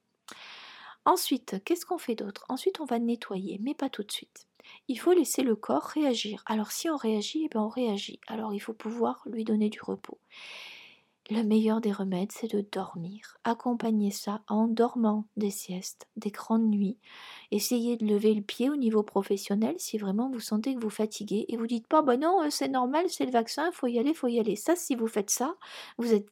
Ensuite, 1.05 1.63
qu'est-ce 1.65 1.87
qu'on 1.87 1.99
fait 1.99 2.15
d'autre? 2.15 2.45
Ensuite, 2.49 2.81
on 2.81 2.85
va 2.85 2.99
nettoyer, 2.99 3.59
mais 3.63 3.75
pas 3.75 3.89
tout 3.89 4.03
de 4.03 4.13
suite. 4.13 4.47
Il 4.87 5.01
faut 5.01 5.13
laisser 5.13 5.43
le 5.43 5.57
corps 5.57 5.85
réagir. 5.85 6.43
Alors 6.47 6.71
si 6.71 6.91
on 6.91 6.97
réagit, 6.97 7.45
eh 7.47 7.49
bien 7.49 7.63
on 7.63 7.69
réagit. 7.69 8.21
Alors 8.27 8.55
il 8.55 8.61
faut 8.61 8.75
pouvoir 8.75 9.23
lui 9.27 9.45
donner 9.45 9.71
du 9.71 9.81
repos. 9.83 10.19
Le 11.31 11.43
meilleur 11.43 11.83
des 11.83 11.93
remèdes, 11.93 12.33
c'est 12.33 12.51
de 12.51 12.67
dormir. 12.73 13.37
Accompagnez 13.45 14.11
ça 14.11 14.41
en 14.49 14.67
dormant 14.67 15.27
des 15.37 15.51
siestes, 15.51 16.09
des 16.17 16.31
grandes 16.31 16.71
nuits. 16.71 16.97
Essayez 17.51 17.99
de 17.99 18.07
lever 18.07 18.33
le 18.33 18.41
pied 18.41 18.71
au 18.71 18.77
niveau 18.77 19.03
professionnel 19.03 19.75
si 19.77 19.99
vraiment 19.99 20.31
vous 20.31 20.41
sentez 20.41 20.75
que 20.75 20.81
vous 20.81 20.89
fatiguez 20.89 21.45
et 21.49 21.59
vous 21.59 21.67
dites 21.67 21.87
pas 21.87 22.01
bah 22.01 22.17
non, 22.17 22.43
euh, 22.43 22.49
c'est 22.49 22.69
normal, 22.69 23.11
c'est 23.11 23.27
le 23.27 23.31
vaccin, 23.31 23.71
faut 23.73 23.89
y 23.89 23.99
aller, 23.99 24.15
faut 24.15 24.29
y 24.29 24.41
aller. 24.41 24.57
Ça 24.57 24.75
si 24.75 24.95
vous 24.95 25.07
faites 25.07 25.29
ça, 25.29 25.55
vous 25.99 26.15
êtes 26.15 26.29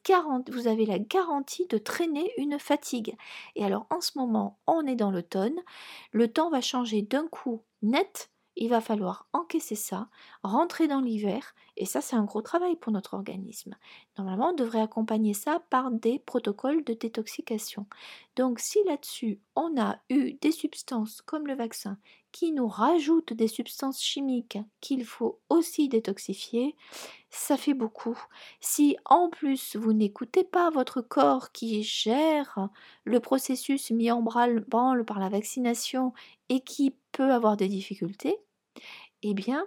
vous 0.49 0.67
avez 0.67 0.87
la 0.87 0.97
garantie 0.97 1.67
de 1.67 1.77
traîner 1.77 2.31
une 2.37 2.57
fatigue. 2.57 3.15
Et 3.55 3.63
alors 3.63 3.85
en 3.91 4.01
ce 4.01 4.17
moment, 4.17 4.57
on 4.65 4.87
est 4.87 4.95
dans 4.95 5.11
l'automne, 5.11 5.59
le 6.11 6.27
temps 6.27 6.49
va 6.49 6.61
changer 6.61 7.03
d'un 7.03 7.27
coup 7.27 7.61
net 7.83 8.31
il 8.57 8.69
va 8.69 8.81
falloir 8.81 9.27
encaisser 9.33 9.75
ça, 9.75 10.09
rentrer 10.43 10.87
dans 10.87 10.99
l'hiver, 10.99 11.55
et 11.77 11.85
ça 11.85 12.01
c'est 12.01 12.15
un 12.15 12.23
gros 12.25 12.41
travail 12.41 12.75
pour 12.75 12.91
notre 12.91 13.13
organisme. 13.13 13.75
Normalement, 14.17 14.49
on 14.49 14.55
devrait 14.55 14.81
accompagner 14.81 15.33
ça 15.33 15.61
par 15.69 15.91
des 15.91 16.19
protocoles 16.19 16.83
de 16.83 16.93
détoxication. 16.93 17.85
Donc 18.35 18.59
si 18.59 18.79
là-dessus, 18.85 19.39
on 19.55 19.79
a 19.79 19.97
eu 20.09 20.33
des 20.41 20.51
substances 20.51 21.21
comme 21.21 21.47
le 21.47 21.55
vaccin 21.55 21.97
qui 22.31 22.51
nous 22.51 22.67
rajoutent 22.67 23.33
des 23.33 23.47
substances 23.47 24.01
chimiques 24.01 24.59
qu'il 24.81 25.05
faut 25.05 25.39
aussi 25.49 25.87
détoxifier, 25.87 26.75
ça 27.29 27.57
fait 27.57 27.73
beaucoup. 27.73 28.17
Si 28.59 28.95
en 29.05 29.29
plus 29.29 29.75
vous 29.75 29.93
n'écoutez 29.93 30.43
pas 30.43 30.69
votre 30.69 31.01
corps 31.01 31.51
qui 31.51 31.83
gère 31.83 32.69
le 33.05 33.19
processus 33.19 33.91
mis 33.91 34.11
en 34.11 34.21
branle 34.21 34.63
par 35.05 35.19
la 35.19 35.29
vaccination 35.29 36.13
et 36.49 36.61
qui 36.61 36.95
peut 37.11 37.31
avoir 37.31 37.57
des 37.57 37.67
difficultés, 37.67 38.37
eh 39.23 39.33
bien, 39.33 39.65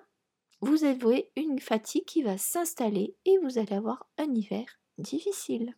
vous 0.60 0.84
avez 0.84 1.30
une 1.36 1.58
fatigue 1.58 2.04
qui 2.04 2.22
va 2.22 2.38
s'installer 2.38 3.14
et 3.24 3.38
vous 3.38 3.58
allez 3.58 3.74
avoir 3.74 4.06
un 4.18 4.34
hiver 4.34 4.78
difficile. 4.98 5.74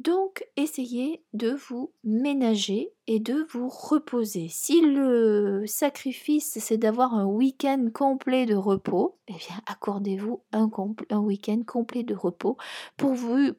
Donc, 0.00 0.46
essayez 0.56 1.22
de 1.34 1.50
vous 1.50 1.92
ménager 2.04 2.90
et 3.06 3.20
de 3.20 3.46
vous 3.50 3.68
reposer. 3.68 4.48
Si 4.48 4.80
le 4.80 5.64
sacrifice, 5.66 6.56
c'est 6.58 6.78
d'avoir 6.78 7.12
un 7.12 7.26
week-end 7.26 7.88
complet 7.92 8.46
de 8.46 8.54
repos, 8.54 9.18
eh 9.28 9.34
bien, 9.34 9.60
accordez-vous 9.66 10.40
un, 10.52 10.70
week-end 11.18 11.62
complet 11.66 12.02
de 12.02 12.14
repos 12.14 12.56
pour 12.96 13.12
vous, 13.12 13.52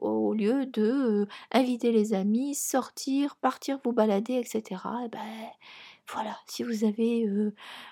au 0.00 0.32
lieu 0.32 0.64
de 0.64 0.82
euh, 0.82 1.26
inviter 1.52 1.92
les 1.92 2.14
amis, 2.14 2.54
sortir, 2.54 3.36
partir 3.36 3.78
vous 3.84 3.92
balader, 3.92 4.36
etc. 4.36 4.80
Eh 5.04 5.08
ben, 5.08 5.20
voilà, 6.12 6.38
si 6.46 6.62
vous 6.62 6.84
avez 6.84 7.26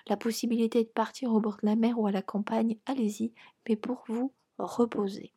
la 0.06 0.16
possibilité 0.16 0.84
de 0.84 0.88
partir 0.88 1.32
au 1.32 1.40
bord 1.40 1.58
de 1.62 1.66
la 1.66 1.76
mer 1.76 1.98
ou 1.98 2.06
à 2.06 2.12
la 2.12 2.22
campagne, 2.22 2.78
allez-y, 2.86 3.32
mais 3.68 3.76
pour 3.76 4.04
vous 4.08 4.32
reposer. 4.58 5.32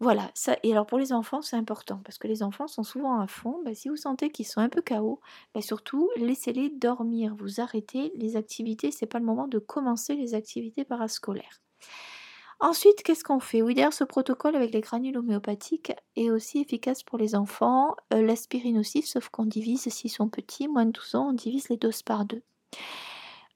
Voilà, 0.00 0.30
ça 0.34 0.56
et 0.62 0.72
alors 0.72 0.86
pour 0.86 0.98
les 0.98 1.12
enfants, 1.12 1.40
c'est 1.40 1.56
important 1.56 2.00
parce 2.04 2.18
que 2.18 2.26
les 2.26 2.42
enfants 2.42 2.66
sont 2.66 2.82
souvent 2.82 3.20
à 3.20 3.26
fond. 3.28 3.62
Bah, 3.64 3.74
si 3.74 3.88
vous 3.88 3.96
sentez 3.96 4.30
qu'ils 4.30 4.46
sont 4.46 4.60
un 4.60 4.68
peu 4.68 4.82
KO, 4.82 5.20
bah, 5.54 5.62
surtout 5.62 6.10
laissez-les 6.16 6.70
dormir. 6.70 7.34
Vous 7.38 7.60
arrêtez 7.60 8.12
les 8.16 8.36
activités, 8.36 8.90
c'est 8.90 9.06
pas 9.06 9.20
le 9.20 9.24
moment 9.24 9.46
de 9.48 9.58
commencer 9.58 10.16
les 10.16 10.34
activités 10.34 10.84
parascolaires. 10.84 11.62
Ensuite, 12.64 13.02
qu'est-ce 13.02 13.24
qu'on 13.24 13.40
fait? 13.40 13.60
Oui, 13.60 13.74
d'ailleurs, 13.74 13.92
ce 13.92 14.04
protocole 14.04 14.56
avec 14.56 14.72
les 14.72 14.80
granules 14.80 15.18
homéopathiques 15.18 15.92
est 16.16 16.30
aussi 16.30 16.60
efficace 16.60 17.02
pour 17.02 17.18
les 17.18 17.34
enfants. 17.34 17.94
Euh, 18.14 18.22
l'aspirine 18.22 18.78
aussi, 18.78 19.02
sauf 19.02 19.28
qu'on 19.28 19.44
divise, 19.44 19.86
s'ils 19.90 20.10
sont 20.10 20.30
petits, 20.30 20.66
moins 20.66 20.86
de 20.86 20.92
12 20.92 21.14
ans, 21.14 21.28
on 21.28 21.32
divise 21.34 21.68
les 21.68 21.76
doses 21.76 22.02
par 22.02 22.24
deux. 22.24 22.42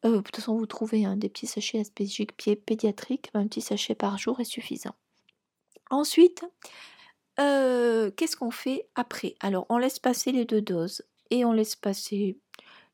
Euh, 0.05 0.17
de 0.17 0.21
toute 0.21 0.37
façon, 0.37 0.59
vous 0.59 0.67
trouvez 0.67 1.07
hein, 1.07 1.17
des 1.17 1.31
petits 1.31 1.47
sachets 1.47 1.81
aspégiques 1.81 2.37
pédiatriques, 2.67 3.31
un 3.33 3.47
petit 3.47 3.63
sachet 3.63 3.95
par 3.95 4.19
jour 4.19 4.41
est 4.41 4.45
suffisant. 4.45 4.95
Ensuite, 5.89 6.45
euh, 7.41 8.11
qu'est-ce 8.11 8.37
qu'on 8.37 8.51
fait 8.51 8.91
après? 8.95 9.37
Alors, 9.41 9.65
on 9.71 9.79
laisse 9.79 10.01
passer 10.01 10.33
les 10.33 10.45
deux 10.45 10.61
doses 10.61 11.03
et 11.31 11.47
on 11.47 11.53
laisse 11.55 11.77
passer 11.77 12.39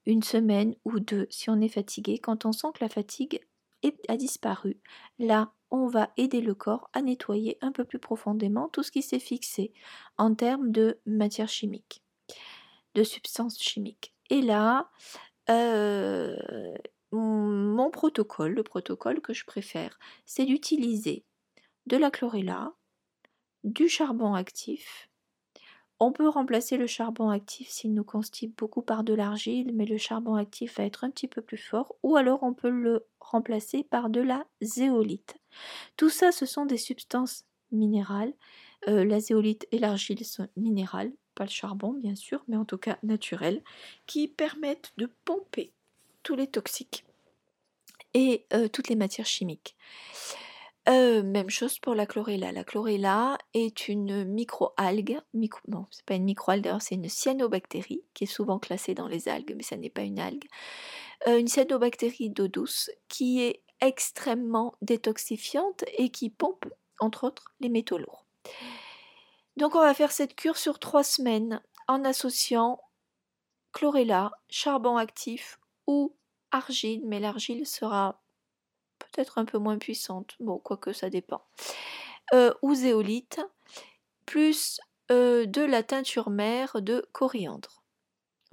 une 0.06 0.22
semaine 0.22 0.76
ou 0.84 1.00
deux 1.00 1.26
si 1.30 1.50
on 1.50 1.60
est 1.60 1.68
fatigué. 1.68 2.20
Quand 2.20 2.44
on 2.44 2.52
sent 2.52 2.68
que 2.72 2.84
la 2.84 2.88
fatigue 2.88 3.40
a 4.08 4.16
disparu, 4.16 4.76
là, 5.18 5.52
on 5.74 5.88
va 5.88 6.10
aider 6.16 6.40
le 6.40 6.54
corps 6.54 6.88
à 6.92 7.02
nettoyer 7.02 7.58
un 7.60 7.72
peu 7.72 7.84
plus 7.84 7.98
profondément 7.98 8.68
tout 8.68 8.84
ce 8.84 8.92
qui 8.92 9.02
s'est 9.02 9.18
fixé 9.18 9.72
en 10.16 10.34
termes 10.34 10.70
de 10.70 11.00
matière 11.04 11.48
chimique, 11.48 12.04
de 12.94 13.02
substances 13.02 13.58
chimiques. 13.58 14.14
Et 14.30 14.40
là, 14.40 14.88
euh, 15.50 16.36
mon 17.10 17.90
protocole, 17.90 18.52
le 18.52 18.62
protocole 18.62 19.20
que 19.20 19.32
je 19.32 19.44
préfère, 19.44 19.98
c'est 20.26 20.44
d'utiliser 20.44 21.24
de 21.86 21.96
la 21.96 22.12
chlorella, 22.12 22.72
du 23.64 23.88
charbon 23.88 24.34
actif. 24.34 25.10
On 26.00 26.12
peut 26.12 26.28
remplacer 26.28 26.76
le 26.76 26.86
charbon 26.86 27.30
actif 27.30 27.68
s'il 27.68 27.94
nous 27.94 28.04
constipe 28.04 28.58
beaucoup 28.58 28.82
par 28.82 29.04
de 29.04 29.14
l'argile, 29.14 29.72
mais 29.74 29.86
le 29.86 29.96
charbon 29.96 30.34
actif 30.34 30.78
va 30.78 30.84
être 30.84 31.04
un 31.04 31.10
petit 31.10 31.28
peu 31.28 31.40
plus 31.40 31.58
fort, 31.58 31.94
ou 32.02 32.16
alors 32.16 32.42
on 32.42 32.52
peut 32.52 32.70
le 32.70 33.06
remplacer 33.20 33.84
par 33.84 34.10
de 34.10 34.20
la 34.20 34.44
zéolite. 34.60 35.36
Tout 35.96 36.10
ça, 36.10 36.32
ce 36.32 36.46
sont 36.46 36.66
des 36.66 36.78
substances 36.78 37.44
minérales. 37.70 38.32
Euh, 38.88 39.04
la 39.04 39.20
zéolite 39.20 39.66
et 39.70 39.78
l'argile 39.78 40.24
sont 40.24 40.48
minérales, 40.56 41.12
pas 41.34 41.44
le 41.44 41.50
charbon 41.50 41.92
bien 41.92 42.16
sûr, 42.16 42.44
mais 42.48 42.56
en 42.56 42.64
tout 42.64 42.78
cas 42.78 42.98
naturelles, 43.02 43.62
qui 44.06 44.28
permettent 44.28 44.92
de 44.98 45.08
pomper 45.24 45.72
tous 46.22 46.34
les 46.34 46.48
toxiques 46.48 47.04
et 48.14 48.46
euh, 48.52 48.68
toutes 48.68 48.88
les 48.88 48.96
matières 48.96 49.26
chimiques 49.26 49.76
même 50.90 51.50
chose 51.50 51.78
pour 51.78 51.94
la 51.94 52.06
chlorella. 52.06 52.52
La 52.52 52.64
chlorella 52.64 53.38
est 53.54 53.88
une 53.88 54.24
microalgue, 54.24 55.20
micro 55.32 55.60
non, 55.68 55.86
c'est 55.90 56.04
pas 56.04 56.14
une 56.14 56.24
microalgue 56.24 56.64
d'ailleurs, 56.64 56.82
c'est 56.82 56.94
une 56.94 57.08
cyanobactérie 57.08 58.02
qui 58.12 58.24
est 58.24 58.28
souvent 58.28 58.58
classée 58.58 58.94
dans 58.94 59.08
les 59.08 59.28
algues, 59.28 59.54
mais 59.56 59.62
ça 59.62 59.76
n'est 59.76 59.90
pas 59.90 60.02
une 60.02 60.18
algue. 60.18 60.46
une 61.26 61.48
cyanobactérie 61.48 62.30
d'eau 62.30 62.48
douce 62.48 62.90
qui 63.08 63.42
est 63.42 63.62
extrêmement 63.80 64.74
détoxifiante 64.82 65.84
et 65.96 66.10
qui 66.10 66.30
pompe, 66.30 66.66
entre 67.00 67.24
autres, 67.24 67.54
les 67.60 67.68
métaux 67.68 67.98
lourds. 67.98 68.24
Donc 69.56 69.74
on 69.74 69.80
va 69.80 69.94
faire 69.94 70.12
cette 70.12 70.34
cure 70.34 70.56
sur 70.56 70.78
trois 70.78 71.04
semaines 71.04 71.62
en 71.86 72.04
associant 72.04 72.80
chlorella, 73.72 74.32
charbon 74.48 74.96
actif 74.96 75.58
ou 75.86 76.14
argile, 76.50 77.02
mais 77.06 77.20
l'argile 77.20 77.66
sera 77.66 78.20
peut-être 79.12 79.38
un 79.38 79.44
peu 79.44 79.58
moins 79.58 79.78
puissante, 79.78 80.34
bon, 80.40 80.58
quoique 80.58 80.92
ça 80.92 81.10
dépend, 81.10 81.42
euh, 82.32 82.52
ou 82.62 82.74
zéolite, 82.74 83.40
plus 84.26 84.80
euh, 85.10 85.46
de 85.46 85.62
la 85.62 85.82
teinture 85.82 86.30
mère 86.30 86.80
de 86.80 87.06
coriandre. 87.12 87.82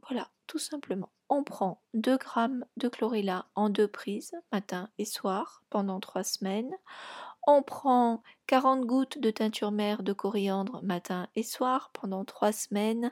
Voilà, 0.08 0.30
tout 0.48 0.60
simplement. 0.60 1.12
On 1.30 1.44
prend 1.44 1.82
2 1.94 2.18
grammes 2.18 2.66
de 2.76 2.90
chlorella 2.90 3.46
en 3.56 3.70
deux 3.70 3.88
prises, 3.88 4.34
matin 4.52 4.90
et 4.98 5.06
soir, 5.06 5.64
pendant 5.70 6.00
3 6.00 6.24
semaines. 6.24 6.76
On 7.48 7.64
prend 7.64 8.22
40 8.48 8.86
gouttes 8.86 9.18
de 9.18 9.32
teinture 9.32 9.72
mère 9.72 10.04
de 10.04 10.14
coriandre 10.14 10.84
matin 10.84 11.28
et 11.36 11.44
soir 11.44 11.90
pendant 11.94 12.26
3 12.26 12.52
semaines 12.52 13.12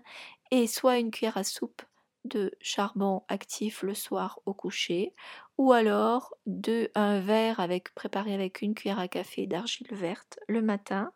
et 0.52 0.68
soit 0.68 1.00
une 1.00 1.12
cuillère 1.12 1.38
à 1.38 1.44
soupe 1.44 1.82
de 2.26 2.52
charbon 2.62 3.24
actif 3.28 3.84
le 3.84 3.94
soir 3.94 4.40
au 4.46 4.54
coucher 4.54 5.14
ou 5.58 5.72
alors 5.72 6.34
de 6.46 6.92
un 6.96 7.20
verre 7.20 7.60
avec 7.60 7.94
préparé 7.96 8.34
avec 8.34 8.62
une 8.62 8.76
cuillère 8.76 9.00
à 9.00 9.08
café 9.08 9.48
d'argile 9.48 9.88
verte 9.92 10.40
le 10.48 10.62
matin, 10.62 11.12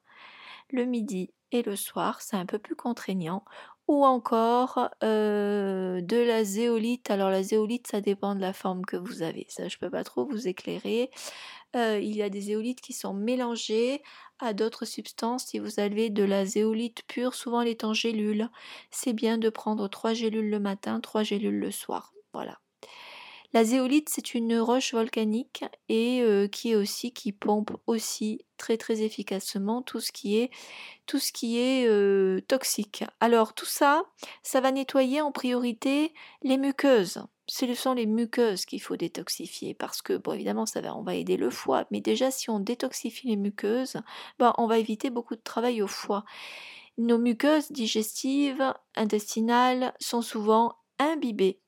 le 0.69 0.85
midi 0.85 1.33
et 1.51 1.61
le 1.61 1.75
soir, 1.75 2.21
c'est 2.21 2.35
un 2.35 2.45
peu 2.45 2.57
plus 2.59 2.75
contraignant 2.75 3.45
ou 3.87 4.05
encore 4.05 4.89
euh, 5.03 6.01
de 6.01 6.17
la 6.17 6.43
zéolite. 6.43 7.11
Alors 7.11 7.29
la 7.29 7.43
zéolite, 7.43 7.87
ça 7.87 8.01
dépend 8.01 8.35
de 8.35 8.41
la 8.41 8.53
forme 8.53 8.85
que 8.85 8.97
vous 8.97 9.21
avez. 9.21 9.45
Ça, 9.49 9.67
je 9.67 9.77
peux 9.77 9.89
pas 9.89 10.03
trop 10.03 10.25
vous 10.25 10.47
éclairer. 10.47 11.11
Euh, 11.75 11.99
il 11.99 12.15
y 12.15 12.21
a 12.21 12.29
des 12.29 12.41
zéolites 12.41 12.81
qui 12.81 12.93
sont 12.93 13.13
mélangées 13.13 14.01
à 14.43 14.53
d'autres 14.53 14.85
substances. 14.85 15.45
Si 15.45 15.59
vous 15.59 15.79
avez 15.79 16.09
de 16.09 16.23
la 16.23 16.45
zéolite 16.45 17.03
pure, 17.07 17.33
souvent 17.33 17.61
elle 17.61 17.69
est 17.69 17.83
en 17.83 17.93
gélule. 17.93 18.49
C'est 18.91 19.13
bien 19.13 19.37
de 19.37 19.49
prendre 19.49 19.87
trois 19.87 20.13
gélules 20.13 20.49
le 20.49 20.59
matin, 20.59 20.99
trois 20.99 21.23
gélules 21.23 21.59
le 21.59 21.71
soir. 21.71 22.13
Voilà. 22.33 22.59
La 23.53 23.63
zéolite, 23.63 24.09
c'est 24.09 24.33
une 24.33 24.57
roche 24.57 24.95
volcanique 24.95 25.63
et 25.87 26.21
euh, 26.23 26.47
qui 26.47 26.71
est 26.71 26.75
aussi 26.75 27.13
qui 27.13 27.31
pompe 27.31 27.71
aussi 27.85 28.43
très 28.57 28.77
très 28.77 29.03
efficacement 29.03 29.83
tout 29.83 29.99
ce 29.99 30.11
qui 30.11 30.37
est 30.37 30.49
tout 31.05 31.19
ce 31.19 31.31
qui 31.31 31.59
est 31.59 31.87
euh, 31.87 32.41
toxique. 32.47 33.03
Alors 33.19 33.53
tout 33.53 33.67
ça, 33.67 34.05
ça 34.41 34.59
va 34.59 34.71
nettoyer 34.71 35.21
en 35.21 35.31
priorité 35.31 36.15
les 36.41 36.57
muqueuses. 36.57 37.23
Ce 37.47 37.73
sont 37.73 37.93
les 37.93 38.05
muqueuses 38.05 38.65
qu'il 38.65 38.81
faut 38.81 38.95
détoxifier 38.95 39.73
parce 39.73 40.01
que 40.01 40.15
bon 40.17 40.33
évidemment 40.33 40.65
ça 40.65 40.81
va 40.81 40.95
on 40.95 41.03
va 41.03 41.15
aider 41.15 41.37
le 41.37 41.49
foie, 41.49 41.85
mais 41.91 41.99
déjà 42.01 42.31
si 42.31 42.49
on 42.49 42.59
détoxifie 42.59 43.27
les 43.27 43.35
muqueuses, 43.35 43.97
ben, 44.39 44.53
on 44.57 44.67
va 44.67 44.77
éviter 44.77 45.09
beaucoup 45.09 45.35
de 45.35 45.41
travail 45.41 45.81
au 45.81 45.87
foie. 45.87 46.23
Nos 46.97 47.17
muqueuses 47.17 47.71
digestives, 47.71 48.73
intestinales 48.95 49.93
sont 49.99 50.21
souvent 50.21 50.75
imbibées 50.99 51.59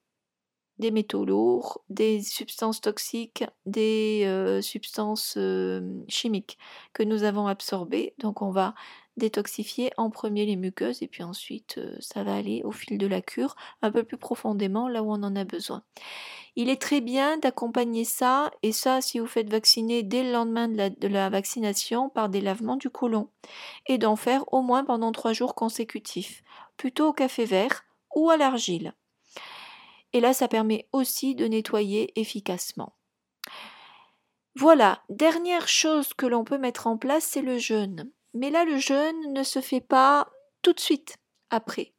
des 0.80 0.92
métaux 0.92 1.26
lourds, 1.26 1.82
des 1.90 2.22
substances 2.22 2.82
toxiques, 2.82 3.44
des 3.66 4.24
euh, 4.26 4.62
substances 4.62 5.38
chimiques 6.08 6.58
que 6.94 7.04
nous 7.04 7.24
avons 7.24 7.48
absorbées. 7.48 8.14
Donc 8.20 8.42
on 8.42 8.52
va 8.52 8.74
détoxifier 9.18 9.92
en 9.98 10.10
premier 10.10 10.46
les 10.46 10.58
muqueuses 10.58 11.02
et 11.02 11.08
puis 11.08 11.24
ensuite 11.24 11.80
ça 12.00 12.24
va 12.24 12.36
aller 12.36 12.62
au 12.66 12.72
fil 12.72 12.98
de 12.98 13.08
la 13.08 13.22
cure 13.22 13.56
un 13.82 13.90
peu 13.90 14.04
plus 14.04 14.18
profondément 14.18 14.90
là 14.90 15.04
où 15.04 15.12
on 15.12 15.24
en 15.24 15.36
a 15.36 15.46
besoin. 15.46 15.84
Il 16.58 16.70
est 16.70 16.82
très 16.82 17.02
bien 17.02 17.38
d'accompagner 17.38 18.06
ça 18.06 18.50
et 18.64 18.72
ça 18.72 19.02
si 19.02 19.20
vous 19.20 19.28
faites 19.28 19.50
vacciner 19.50 20.04
dès 20.04 20.24
le 20.24 20.32
lendemain 20.32 20.70
de 20.70 21.08
la 21.08 21.30
vaccination 21.30 22.10
par 22.10 22.30
des 22.30 22.40
lavements 22.40 22.78
du 22.78 22.90
côlon 22.90 23.30
et 23.88 23.98
d'en 23.98 24.16
faire 24.16 24.52
au 24.54 24.62
moins 24.62 24.86
pendant 24.86 25.12
trois 25.12 25.34
jours 25.34 25.54
consécutifs, 25.54 26.44
plutôt 26.78 27.10
au 27.10 27.14
café 27.14 27.44
vert 27.44 27.84
ou 28.16 28.30
à 28.30 28.38
l'argile. 28.38 28.94
Et 30.16 30.22
là, 30.22 30.34
ça 30.34 30.48
permet 30.48 30.88
aussi 30.94 31.36
de 31.36 31.46
nettoyer 31.46 32.18
efficacement. 32.18 32.96
Voilà, 34.56 35.04
dernière 35.10 35.68
chose 35.68 36.14
que 36.14 36.26
l'on 36.26 36.46
peut 36.46 36.58
mettre 36.58 36.88
en 36.88 36.98
place, 36.98 37.26
c'est 37.26 37.42
le 37.42 37.58
jeûne. 37.58 38.10
Mais 38.34 38.50
là, 38.50 38.64
le 38.64 38.78
jeûne 38.78 39.34
ne 39.34 39.44
se 39.44 39.60
fait 39.60 39.82
pas 39.82 40.30
tout 40.62 40.72
de 40.72 40.80
suite 40.80 41.18
après. 41.50 41.92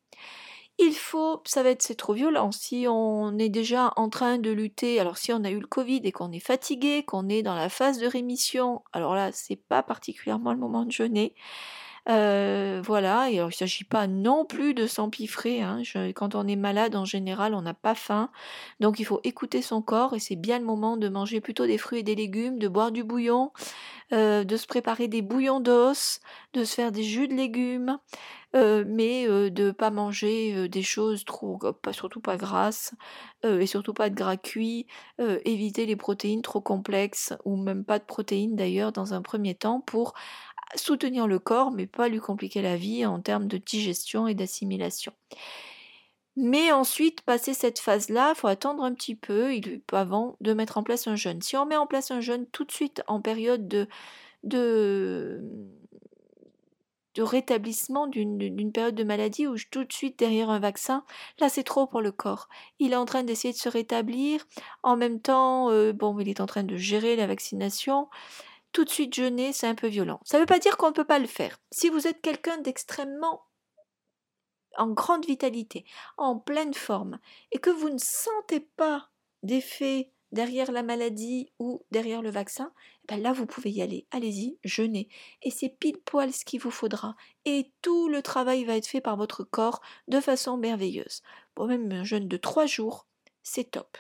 Il 0.79 0.95
faut, 0.95 1.43
ça 1.45 1.63
va 1.63 1.69
être, 1.69 1.83
c'est 1.83 1.95
trop 1.95 2.15
violent. 2.15 2.53
Si 2.53 2.87
on 2.89 3.37
est 3.37 3.51
déjà 3.51 3.93
en 3.97 4.09
train 4.09 4.39
de 4.39 4.51
lutter, 4.51 4.99
alors 4.99 5.19
si 5.19 5.35
on 5.35 5.45
a 5.45 5.51
eu 5.51 5.61
le 5.61 5.67
Covid 5.67 6.01
et 6.05 6.13
qu'on 6.13 6.33
est 6.33 6.41
fatigué, 6.41 7.05
qu'on 7.05 7.29
est 7.29 7.43
dans 7.43 7.55
la 7.55 7.69
phase 7.69 7.99
de 7.99 8.07
rémission, 8.07 8.83
alors 8.95 9.15
là, 9.15 9.31
c'est 9.31 9.57
pas 9.57 9.83
particulièrement 9.83 10.55
le 10.55 10.59
moment 10.59 10.87
de 10.87 10.91
jeûner. 10.91 11.35
Euh, 12.09 12.81
voilà, 12.85 13.31
et 13.31 13.39
alors 13.39 13.49
il 13.51 13.55
ne 13.55 13.57
s'agit 13.57 13.85
pas 13.85 14.07
non 14.07 14.45
plus 14.45 14.75
de 14.75 14.87
s'empiffrer. 14.87 15.61
Hein. 15.63 15.83
quand 16.15 16.37
on 16.37 16.47
est 16.47 16.57
malade, 16.57 16.95
en 16.95 17.05
général, 17.05 17.53
on 17.55 17.63
n'a 17.63 17.75
pas 17.75 17.97
faim. 17.97 18.31
Donc 18.79 19.01
il 19.01 19.05
faut 19.05 19.21
écouter 19.25 19.61
son 19.61 19.83
corps 19.83 20.15
et 20.15 20.21
c'est 20.21 20.37
bien 20.37 20.59
le 20.61 20.65
moment 20.65 20.97
de 20.97 21.09
manger 21.09 21.41
plutôt 21.41 21.67
des 21.67 21.79
fruits 21.79 22.01
et 22.01 22.05
des 22.05 22.15
légumes, 22.15 22.59
de 22.59 22.69
boire 22.69 22.93
du 22.93 23.03
bouillon, 23.03 23.51
euh, 24.13 24.45
de 24.45 24.57
se 24.57 24.67
préparer 24.69 25.09
des 25.09 25.23
bouillons 25.23 25.61
d'os, 25.61 26.21
de 26.53 26.65
se 26.65 26.75
faire 26.75 26.93
des 26.93 27.03
jus 27.03 27.29
de 27.29 27.35
légumes. 27.35 27.99
mais 28.55 29.27
de 29.27 29.67
ne 29.67 29.71
pas 29.71 29.91
manger 29.91 30.67
des 30.69 30.83
choses 30.83 31.25
trop, 31.27 31.59
surtout 31.93 32.21
pas 32.23 32.39
grasses, 32.39 32.95
et 33.45 33.67
surtout 33.67 33.93
pas 33.93 34.09
de 34.09 34.15
gras 34.15 34.39
cuits, 34.39 34.87
éviter 35.45 35.85
les 35.85 35.97
protéines 35.97 36.41
trop 36.41 36.63
complexes, 36.63 37.35
ou 37.45 37.57
même 37.57 37.85
pas 37.85 37.99
de 37.99 38.05
protéines 38.05 38.57
d'ailleurs 38.57 38.93
dans 38.93 39.13
un 39.13 39.21
premier 39.21 39.55
temps, 39.55 39.83
pour 39.83 40.15
soutenir 40.75 41.27
le 41.27 41.39
corps, 41.39 41.71
mais 41.71 41.87
pas 41.87 42.09
lui 42.09 42.19
compliquer 42.19 42.63
la 42.63 42.77
vie 42.77 43.07
en 43.07 43.21
termes 43.21 43.47
de 43.47 43.59
digestion 43.59 44.27
et 44.27 44.35
d'assimilation. 44.35 45.13
Mais 46.37 46.71
ensuite, 46.71 47.23
passer 47.23 47.55
cette 47.55 47.79
phase-là, 47.79 48.35
il 48.35 48.39
faut 48.39 48.47
attendre 48.47 48.85
un 48.85 48.93
petit 48.93 49.15
peu 49.15 49.51
avant 49.93 50.37
de 50.43 50.53
mettre 50.53 50.77
en 50.77 50.83
place 50.83 51.07
un 51.07 51.17
jeûne. 51.17 51.41
Si 51.41 51.57
on 51.57 51.65
met 51.65 51.79
en 51.79 51.87
place 51.87 52.11
un 52.11 52.21
jeûne 52.21 52.47
tout 52.53 52.65
de 52.65 52.73
suite 52.73 53.03
en 53.07 53.23
période 53.23 53.67
de, 53.67 53.89
de, 54.45 55.41
rétablissement 57.17 58.07
d'une 58.07 58.71
période 58.71 58.95
de 58.95 59.03
maladie 59.05 59.47
ou 59.47 59.57
tout 59.71 59.85
de 59.85 59.93
suite 59.93 60.19
derrière 60.19 60.51
un 60.51 60.59
vaccin, 60.59 61.05
là 61.41 61.49
c'est 61.49 61.65
trop 61.65 61.87
pour 61.87 62.03
le 62.03 62.13
corps. 62.13 62.51
Il 62.79 62.93
est 62.93 62.97
en 62.97 63.07
train 63.07 63.23
d'essayer 63.23 63.55
de 63.55 63.59
se 63.59 63.71
rétablir, 63.71 64.47
en 64.83 64.97
même 64.97 65.21
temps, 65.23 65.71
euh, 65.71 65.95
bon, 65.95 66.19
il 66.21 66.29
est 66.29 66.43
en 66.43 66.47
train 66.47 66.65
de 66.65 66.77
gérer 66.77 67.17
la 67.17 67.27
vaccination. 67.27 68.09
Tout 68.77 68.85
de 68.85 68.91
suite 68.91 69.15
jeûner, 69.15 69.55
c'est 69.55 69.67
un 69.67 69.75
peu 69.75 69.87
violent. 69.87 70.21
Ça 70.23 70.37
ne 70.37 70.43
veut 70.43 70.47
pas 70.47 70.59
dire 70.59 70.77
qu'on 70.77 70.89
ne 70.89 70.93
peut 70.93 71.07
pas 71.07 71.19
le 71.19 71.27
faire. 71.27 71.57
Si 71.73 71.89
vous 71.89 72.07
êtes 72.07 72.21
quelqu'un 72.21 72.59
d'extrêmement 72.59 73.47
en 74.77 74.89
grande 74.89 75.25
vitalité, 75.25 75.87
en 76.19 76.39
pleine 76.39 76.75
forme, 76.75 77.19
et 77.53 77.59
que 77.59 77.71
vous 77.71 77.89
ne 77.89 77.97
sentez 77.97 78.61
pas 78.61 79.09
d'effet 79.43 80.13
derrière 80.31 80.73
la 80.73 80.83
maladie 80.83 81.51
ou 81.59 81.87
derrière 81.91 82.21
le 82.21 82.29
vaccin, 82.29 82.71
eh 83.05 83.15
ben 83.15 83.23
là 83.23 83.33
vous 83.33 83.47
pouvez 83.47 83.71
y 83.71 83.81
aller. 83.81 84.07
Allez-y, 84.11 84.59
jeûnez. 84.63 85.09
Et 85.41 85.51
c'est 85.51 85.71
pile 85.71 85.97
poil 85.97 86.31
ce 86.35 86.45
qu'il 86.45 86.61
vous 86.61 86.71
faudra. 86.71 87.17
Et 87.47 87.73
tout 87.81 88.11
le 88.11 88.21
travail 88.21 88.65
va 88.67 88.77
être 88.77 88.89
fait 88.89 89.01
par 89.01 89.17
votre 89.17 89.43
corps 89.43 89.81
de 90.07 90.21
façon 90.21 90.59
merveilleuse. 90.59 91.23
Bon, 91.55 91.67
même 91.67 91.91
un 91.93 92.05
jeûne 92.05 92.29
de 92.29 92.37
trois 92.37 92.67
jours, 92.67 93.07
c'est 93.43 93.71
top. 93.71 93.97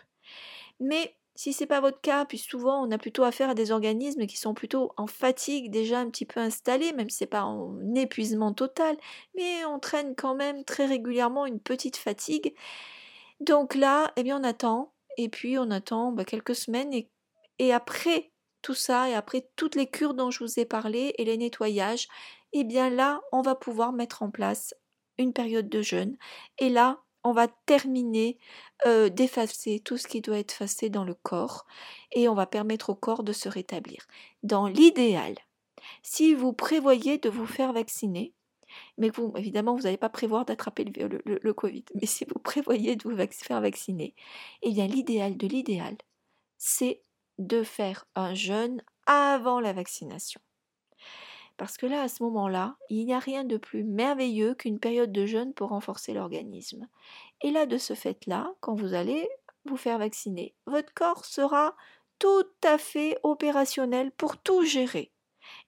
Mais 0.80 1.16
si 1.36 1.52
c'est 1.52 1.66
pas 1.66 1.80
votre 1.80 2.00
cas, 2.00 2.24
puis 2.24 2.38
souvent 2.38 2.86
on 2.86 2.90
a 2.90 2.98
plutôt 2.98 3.24
affaire 3.24 3.50
à 3.50 3.54
des 3.54 3.70
organismes 3.70 4.26
qui 4.26 4.36
sont 4.36 4.54
plutôt 4.54 4.92
en 4.96 5.06
fatigue 5.06 5.70
déjà 5.70 6.00
un 6.00 6.10
petit 6.10 6.26
peu 6.26 6.40
installés, 6.40 6.92
même 6.92 7.10
si 7.10 7.18
c'est 7.18 7.26
pas 7.26 7.44
en 7.44 7.78
épuisement 7.94 8.52
total, 8.52 8.96
mais 9.36 9.64
on 9.66 9.78
traîne 9.78 10.14
quand 10.16 10.34
même 10.34 10.64
très 10.64 10.86
régulièrement 10.86 11.46
une 11.46 11.60
petite 11.60 11.96
fatigue. 11.96 12.54
Donc 13.40 13.74
là, 13.74 14.12
eh 14.16 14.22
bien 14.22 14.40
on 14.40 14.44
attend, 14.44 14.94
et 15.18 15.28
puis 15.28 15.58
on 15.58 15.70
attend 15.70 16.12
bah, 16.12 16.24
quelques 16.24 16.54
semaines, 16.54 16.92
et, 16.92 17.10
et 17.58 17.72
après 17.72 18.32
tout 18.62 18.74
ça, 18.74 19.08
et 19.08 19.14
après 19.14 19.48
toutes 19.56 19.76
les 19.76 19.88
cures 19.88 20.14
dont 20.14 20.30
je 20.30 20.42
vous 20.42 20.58
ai 20.58 20.64
parlé 20.64 21.14
et 21.18 21.24
les 21.24 21.36
nettoyages, 21.36 22.08
eh 22.52 22.64
bien 22.64 22.90
là, 22.90 23.20
on 23.32 23.42
va 23.42 23.54
pouvoir 23.54 23.92
mettre 23.92 24.22
en 24.22 24.30
place 24.30 24.74
une 25.18 25.32
période 25.32 25.68
de 25.68 25.82
jeûne. 25.82 26.16
Et 26.58 26.68
là, 26.68 27.00
on 27.26 27.32
va 27.32 27.48
terminer 27.66 28.38
d'effacer 28.84 29.80
tout 29.80 29.96
ce 29.96 30.06
qui 30.06 30.20
doit 30.20 30.38
être 30.38 30.52
effacé 30.52 30.90
dans 30.90 31.04
le 31.04 31.14
corps 31.14 31.66
et 32.12 32.28
on 32.28 32.34
va 32.34 32.46
permettre 32.46 32.90
au 32.90 32.94
corps 32.94 33.22
de 33.22 33.32
se 33.32 33.48
rétablir. 33.48 34.06
Dans 34.42 34.68
l'idéal, 34.68 35.34
si 36.02 36.34
vous 36.34 36.52
prévoyez 36.52 37.18
de 37.18 37.28
vous 37.28 37.46
faire 37.46 37.72
vacciner, 37.72 38.32
mais 38.98 39.10
vous, 39.10 39.32
évidemment, 39.36 39.74
vous 39.74 39.82
n'allez 39.82 39.96
pas 39.96 40.08
prévoir 40.08 40.44
d'attraper 40.44 40.84
le, 40.84 41.52
Covid, 41.52 41.84
mais 41.94 42.06
si 42.06 42.24
vous 42.24 42.38
prévoyez 42.38 42.96
de 42.96 43.08
vous 43.08 43.16
faire 43.30 43.60
vacciner, 43.60 44.14
eh 44.62 44.72
bien 44.72 44.86
l'idéal 44.86 45.36
de 45.36 45.46
l'idéal, 45.46 45.96
c'est 46.58 47.02
de 47.38 47.62
faire 47.62 48.06
un 48.14 48.34
jeûne 48.34 48.82
avant 49.06 49.60
la 49.60 49.72
vaccination. 49.72 50.40
Parce 51.56 51.78
que 51.78 51.86
là, 51.86 52.02
à 52.02 52.08
ce 52.08 52.22
moment-là, 52.24 52.76
il 52.90 53.06
n'y 53.06 53.14
a 53.14 53.18
rien 53.18 53.44
de 53.44 53.56
plus 53.56 53.82
merveilleux 53.82 54.54
qu'une 54.54 54.78
période 54.78 55.12
de 55.12 55.24
jeûne 55.24 55.54
pour 55.54 55.70
renforcer 55.70 56.12
l'organisme. 56.12 56.86
Et 57.42 57.50
là, 57.50 57.66
de 57.66 57.78
ce 57.78 57.94
fait-là, 57.94 58.52
quand 58.60 58.74
vous 58.74 58.94
allez 58.94 59.28
vous 59.64 59.76
faire 59.76 59.98
vacciner, 59.98 60.54
votre 60.66 60.92
corps 60.94 61.24
sera 61.24 61.74
tout 62.18 62.46
à 62.62 62.78
fait 62.78 63.18
opérationnel 63.22 64.10
pour 64.12 64.38
tout 64.38 64.64
gérer. 64.64 65.12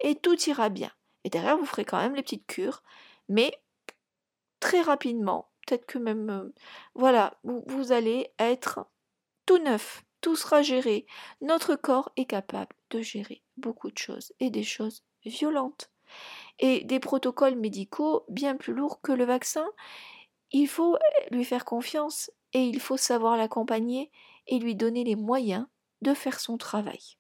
Et 0.00 0.14
tout 0.14 0.38
ira 0.48 0.68
bien. 0.68 0.90
Et 1.24 1.30
derrière, 1.30 1.56
vous 1.56 1.66
ferez 1.66 1.84
quand 1.84 1.98
même 1.98 2.14
les 2.14 2.22
petites 2.22 2.46
cures, 2.46 2.82
mais 3.28 3.52
très 4.60 4.82
rapidement, 4.82 5.50
peut-être 5.66 5.86
que 5.86 5.98
même, 5.98 6.30
euh, 6.30 6.52
voilà, 6.94 7.38
vous, 7.44 7.62
vous 7.66 7.92
allez 7.92 8.32
être 8.38 8.86
tout 9.46 9.58
neuf, 9.58 10.04
tout 10.20 10.36
sera 10.36 10.62
géré. 10.62 11.06
Notre 11.40 11.76
corps 11.76 12.10
est 12.16 12.26
capable 12.26 12.74
de 12.90 13.00
gérer 13.00 13.42
beaucoup 13.56 13.90
de 13.90 13.98
choses 13.98 14.32
et 14.40 14.50
des 14.50 14.62
choses 14.62 15.04
violente 15.24 15.90
et 16.58 16.84
des 16.84 17.00
protocoles 17.00 17.56
médicaux 17.56 18.24
bien 18.28 18.56
plus 18.56 18.74
lourds 18.74 19.00
que 19.00 19.12
le 19.12 19.24
vaccin. 19.24 19.66
Il 20.50 20.68
faut 20.68 20.96
lui 21.30 21.44
faire 21.44 21.64
confiance 21.64 22.30
et 22.52 22.64
il 22.64 22.80
faut 22.80 22.96
savoir 22.96 23.36
l'accompagner 23.36 24.10
et 24.46 24.58
lui 24.58 24.74
donner 24.74 25.04
les 25.04 25.16
moyens 25.16 25.66
de 26.00 26.14
faire 26.14 26.40
son 26.40 26.56
travail. 26.56 27.18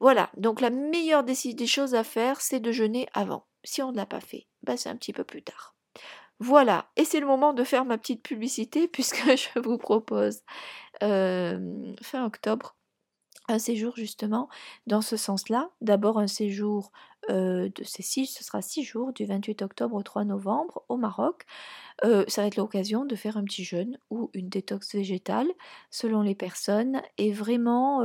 Voilà, 0.00 0.30
donc 0.36 0.60
la 0.60 0.70
meilleure 0.70 1.24
des, 1.24 1.34
choses 1.66 1.94
à 1.94 2.04
faire, 2.04 2.40
c'est 2.40 2.60
de 2.60 2.70
jeûner 2.70 3.08
avant. 3.14 3.46
Si 3.64 3.82
on 3.82 3.90
ne 3.90 3.96
l'a 3.96 4.06
pas 4.06 4.20
fait, 4.20 4.46
bah 4.62 4.76
c'est 4.76 4.88
un 4.88 4.96
petit 4.96 5.12
peu 5.12 5.24
plus 5.24 5.42
tard. 5.42 5.74
Voilà, 6.40 6.88
et 6.96 7.04
c'est 7.04 7.18
le 7.18 7.26
moment 7.26 7.52
de 7.52 7.64
faire 7.64 7.84
ma 7.84 7.98
petite 7.98 8.22
publicité 8.22 8.86
puisque 8.92 9.24
je 9.36 9.58
vous 9.58 9.78
propose 9.78 10.42
euh, 11.02 11.94
fin 12.02 12.24
octobre 12.24 12.77
un 13.48 13.58
séjour 13.58 13.96
justement 13.96 14.48
dans 14.86 15.00
ce 15.00 15.16
sens-là. 15.16 15.70
D'abord 15.80 16.18
un 16.18 16.26
séjour 16.26 16.92
de 17.28 17.70
ces 17.84 18.02
six, 18.02 18.26
ce 18.26 18.42
sera 18.42 18.62
six 18.62 18.84
jours 18.84 19.12
du 19.12 19.26
28 19.26 19.60
octobre 19.60 19.96
au 19.96 20.02
3 20.02 20.24
novembre 20.24 20.82
au 20.88 20.96
Maroc. 20.96 21.44
ça 22.02 22.40
va 22.42 22.46
être 22.46 22.56
l'occasion 22.56 23.04
de 23.04 23.16
faire 23.16 23.36
un 23.36 23.44
petit 23.44 23.64
jeûne 23.64 23.98
ou 24.08 24.30
une 24.32 24.48
détox 24.48 24.94
végétale 24.94 25.48
selon 25.90 26.22
les 26.22 26.34
personnes 26.34 27.02
et 27.18 27.32
vraiment 27.32 28.02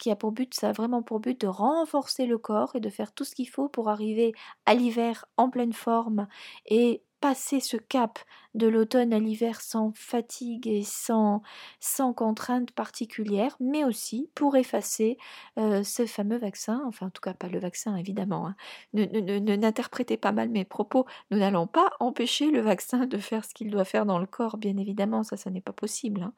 qui 0.00 0.10
a 0.10 0.16
pour 0.16 0.32
but, 0.32 0.54
ça 0.54 0.70
a 0.70 0.72
vraiment 0.72 1.02
pour 1.02 1.20
but 1.20 1.40
de 1.40 1.46
renforcer 1.46 2.26
le 2.26 2.38
corps 2.38 2.74
et 2.74 2.80
de 2.80 2.90
faire 2.90 3.12
tout 3.12 3.24
ce 3.24 3.36
qu'il 3.36 3.48
faut 3.48 3.68
pour 3.68 3.90
arriver 3.90 4.32
à 4.66 4.74
l'hiver 4.74 5.26
en 5.36 5.50
pleine 5.50 5.74
forme 5.74 6.26
et 6.66 7.02
passer 7.24 7.58
ce 7.58 7.78
cap 7.78 8.18
de 8.54 8.66
l'automne 8.66 9.14
à 9.14 9.18
l'hiver 9.18 9.62
sans 9.62 9.92
fatigue 9.94 10.68
et 10.68 10.82
sans, 10.82 11.40
sans 11.80 12.12
contrainte 12.12 12.70
particulière, 12.70 13.56
mais 13.60 13.82
aussi 13.82 14.28
pour 14.34 14.56
effacer 14.56 15.16
ce 15.56 16.04
fameux 16.04 16.36
vaccin, 16.36 16.82
enfin 16.86 17.06
en 17.06 17.10
tout 17.10 17.22
cas 17.22 17.32
pas 17.32 17.48
le 17.48 17.58
vaccin 17.58 17.96
évidemment. 17.96 18.48
Hein. 18.48 18.56
Ne, 18.92 19.56
n'interprétez 19.56 20.18
pas 20.18 20.32
mal 20.32 20.50
mes 20.50 20.66
propos, 20.66 21.06
nous 21.30 21.38
n'allons 21.38 21.66
pas 21.66 21.92
empêcher 21.98 22.50
le 22.50 22.60
vaccin 22.60 23.06
de 23.06 23.16
faire 23.16 23.46
ce 23.46 23.54
qu'il 23.54 23.70
doit 23.70 23.86
faire 23.86 24.04
dans 24.04 24.18
le 24.18 24.26
corps, 24.26 24.58
bien 24.58 24.76
évidemment, 24.76 25.22
ça, 25.22 25.38
ça 25.38 25.48
n'est 25.48 25.62
pas 25.62 25.72
possible. 25.72 26.30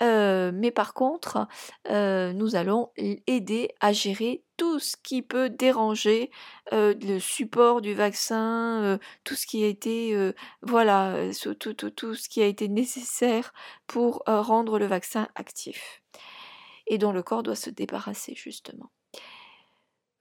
Hein. 0.00 0.52
mais 0.54 0.70
par 0.70 0.94
contre, 0.94 1.48
nous 1.90 2.54
allons 2.54 2.90
aider 2.96 3.70
à 3.80 3.92
gérer 3.92 4.44
tout 4.56 4.78
ce 4.78 4.96
qui 5.02 5.22
peut 5.22 5.50
déranger 5.50 6.30
le 6.70 7.18
support 7.18 7.80
du 7.80 7.94
vaccin, 7.94 8.98
tout 9.24 9.34
ce 9.34 9.46
qui 9.46 9.64
a 9.64 9.66
été, 9.66 10.32
tout, 10.66 11.74
tout, 11.74 11.90
tout, 11.90 12.14
ce 12.14 12.28
qui 12.28 12.42
a 12.42 12.46
été 12.46 12.68
nécessaire 12.68 13.52
pour 13.86 14.22
rendre 14.26 14.78
le 14.78 14.86
vaccin 14.86 15.28
actif 15.34 16.02
et 16.86 16.98
dont 16.98 17.12
le 17.12 17.22
corps 17.22 17.42
doit 17.42 17.56
se 17.56 17.70
débarrasser 17.70 18.34
justement. 18.34 18.90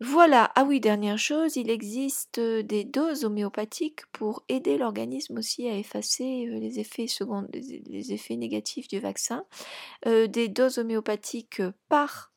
Voilà, 0.03 0.51
ah 0.55 0.63
oui, 0.63 0.79
dernière 0.79 1.19
chose, 1.19 1.57
il 1.57 1.69
existe 1.69 2.39
des 2.39 2.83
doses 2.83 3.23
homéopathiques 3.23 4.07
pour 4.11 4.43
aider 4.49 4.79
l'organisme 4.79 5.37
aussi 5.37 5.67
à 5.67 5.77
effacer 5.77 6.47
les 6.47 6.79
effets 6.79 7.05
secondaires, 7.05 7.61
les 7.85 8.11
effets 8.11 8.35
négatifs 8.35 8.87
du 8.87 8.99
vaccin. 8.99 9.45
des 10.05 10.47
doses 10.47 10.79
homéopathiques 10.79 11.61
par 11.87 12.30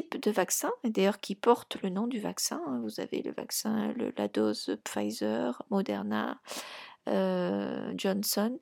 de 0.00 0.30
vaccin, 0.30 0.70
d'ailleurs 0.84 1.20
qui 1.20 1.34
porte 1.34 1.80
le 1.82 1.88
nom 1.88 2.06
du 2.06 2.20
vaccin. 2.20 2.60
Hein. 2.66 2.80
Vous 2.82 3.00
avez 3.00 3.22
le 3.22 3.32
vaccin, 3.32 3.94
la 4.16 4.28
dose 4.28 4.76
Pfizer, 4.84 5.62
Moderna, 5.70 6.40
euh, 7.08 7.92
Johnson. 7.96 8.58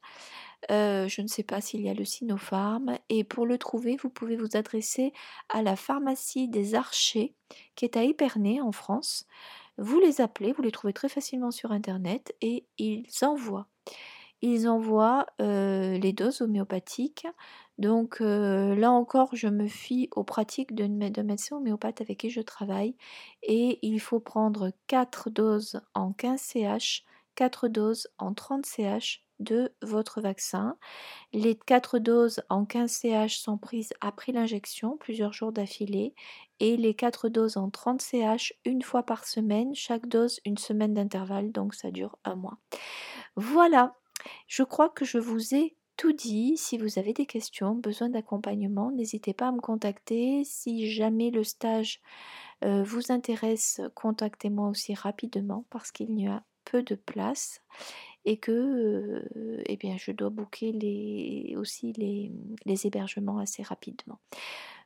Euh, 0.70 1.08
je 1.08 1.22
ne 1.22 1.26
sais 1.26 1.42
pas 1.42 1.60
s'il 1.60 1.80
y 1.80 1.88
a 1.88 1.94
le 1.94 2.04
Sinopharm. 2.04 2.98
Et 3.08 3.24
pour 3.24 3.46
le 3.46 3.58
trouver, 3.58 3.96
vous 3.96 4.10
pouvez 4.10 4.36
vous 4.36 4.56
adresser 4.56 5.12
à 5.48 5.62
la 5.62 5.76
pharmacie 5.76 6.48
des 6.48 6.74
Archers, 6.74 7.34
qui 7.76 7.84
est 7.84 7.96
à 7.96 8.02
Épernay 8.02 8.60
en 8.60 8.72
France. 8.72 9.26
Vous 9.78 9.98
les 10.00 10.20
appelez, 10.20 10.52
vous 10.52 10.62
les 10.62 10.72
trouvez 10.72 10.92
très 10.92 11.08
facilement 11.08 11.50
sur 11.50 11.72
Internet 11.72 12.34
et 12.42 12.66
ils 12.78 13.06
envoient. 13.22 13.66
Ils 14.42 14.68
envoient 14.68 15.26
les 15.38 16.12
doses 16.12 16.40
homéopathiques 16.40 17.26
donc 17.78 18.20
là 18.20 18.90
encore, 18.90 19.34
je 19.34 19.48
me 19.48 19.66
fie 19.66 20.10
aux 20.14 20.22
pratiques 20.22 20.74
de, 20.74 20.86
de 20.86 21.22
médecin 21.22 21.56
homéopathe 21.56 22.02
avec 22.02 22.18
qui 22.18 22.28
je 22.28 22.42
travaille 22.42 22.94
et 23.42 23.78
il 23.80 24.00
faut 24.00 24.20
prendre 24.20 24.70
4 24.86 25.30
doses 25.30 25.80
en 25.94 26.12
15 26.12 26.38
CH, 26.38 27.04
4 27.36 27.68
doses 27.68 28.08
en 28.18 28.34
30 28.34 28.66
CH 28.66 29.22
de 29.40 29.72
votre 29.82 30.20
vaccin. 30.20 30.76
Les 31.32 31.56
4 31.56 31.98
doses 31.98 32.42
en 32.50 32.64
15 32.64 32.90
CH 32.90 33.38
sont 33.38 33.58
prises 33.58 33.92
après 34.00 34.32
l'injection, 34.32 34.96
plusieurs 34.98 35.32
jours 35.32 35.50
d'affilée, 35.50 36.14
et 36.60 36.76
les 36.76 36.94
4 36.94 37.28
doses 37.28 37.56
en 37.56 37.70
30 37.70 38.02
CH 38.02 38.52
une 38.64 38.82
fois 38.82 39.02
par 39.02 39.24
semaine, 39.24 39.74
chaque 39.74 40.06
dose 40.06 40.40
une 40.44 40.58
semaine 40.58 40.94
d'intervalle, 40.94 41.50
donc 41.50 41.74
ça 41.74 41.90
dure 41.90 42.18
un 42.24 42.36
mois. 42.36 42.58
Voilà, 43.36 43.96
je 44.46 44.62
crois 44.62 44.88
que 44.88 45.04
je 45.04 45.18
vous 45.18 45.54
ai 45.54 45.76
tout 45.96 46.12
dit. 46.12 46.56
Si 46.56 46.78
vous 46.78 46.98
avez 46.98 47.12
des 47.12 47.26
questions, 47.26 47.74
besoin 47.74 48.08
d'accompagnement, 48.08 48.90
n'hésitez 48.90 49.34
pas 49.34 49.48
à 49.48 49.52
me 49.52 49.60
contacter. 49.60 50.44
Si 50.44 50.90
jamais 50.90 51.30
le 51.30 51.44
stage 51.44 52.00
euh, 52.64 52.82
vous 52.82 53.12
intéresse, 53.12 53.80
contactez-moi 53.94 54.68
aussi 54.68 54.94
rapidement 54.94 55.66
parce 55.70 55.92
qu'il 55.92 56.18
y 56.18 56.26
a 56.26 56.42
peu 56.64 56.82
de 56.82 56.94
place 56.94 57.60
et 58.24 58.38
que 58.38 58.50
euh, 58.50 59.62
eh 59.66 59.76
bien, 59.76 59.96
je 59.98 60.12
dois 60.12 60.30
booker 60.30 61.54
aussi 61.56 61.92
les 61.92 62.86
hébergements 62.86 63.38
assez 63.38 63.62
rapidement. 63.62 64.20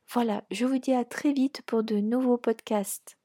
Voilà, 0.09 0.45
je 0.51 0.67
vous 0.67 0.79
dis 0.79 0.93
à 0.93 1.05
très 1.05 1.33
vite 1.33 1.63
pour 1.67 1.83
de 1.83 1.97
nouveaux 1.97 2.39
podcasts. 2.39 3.17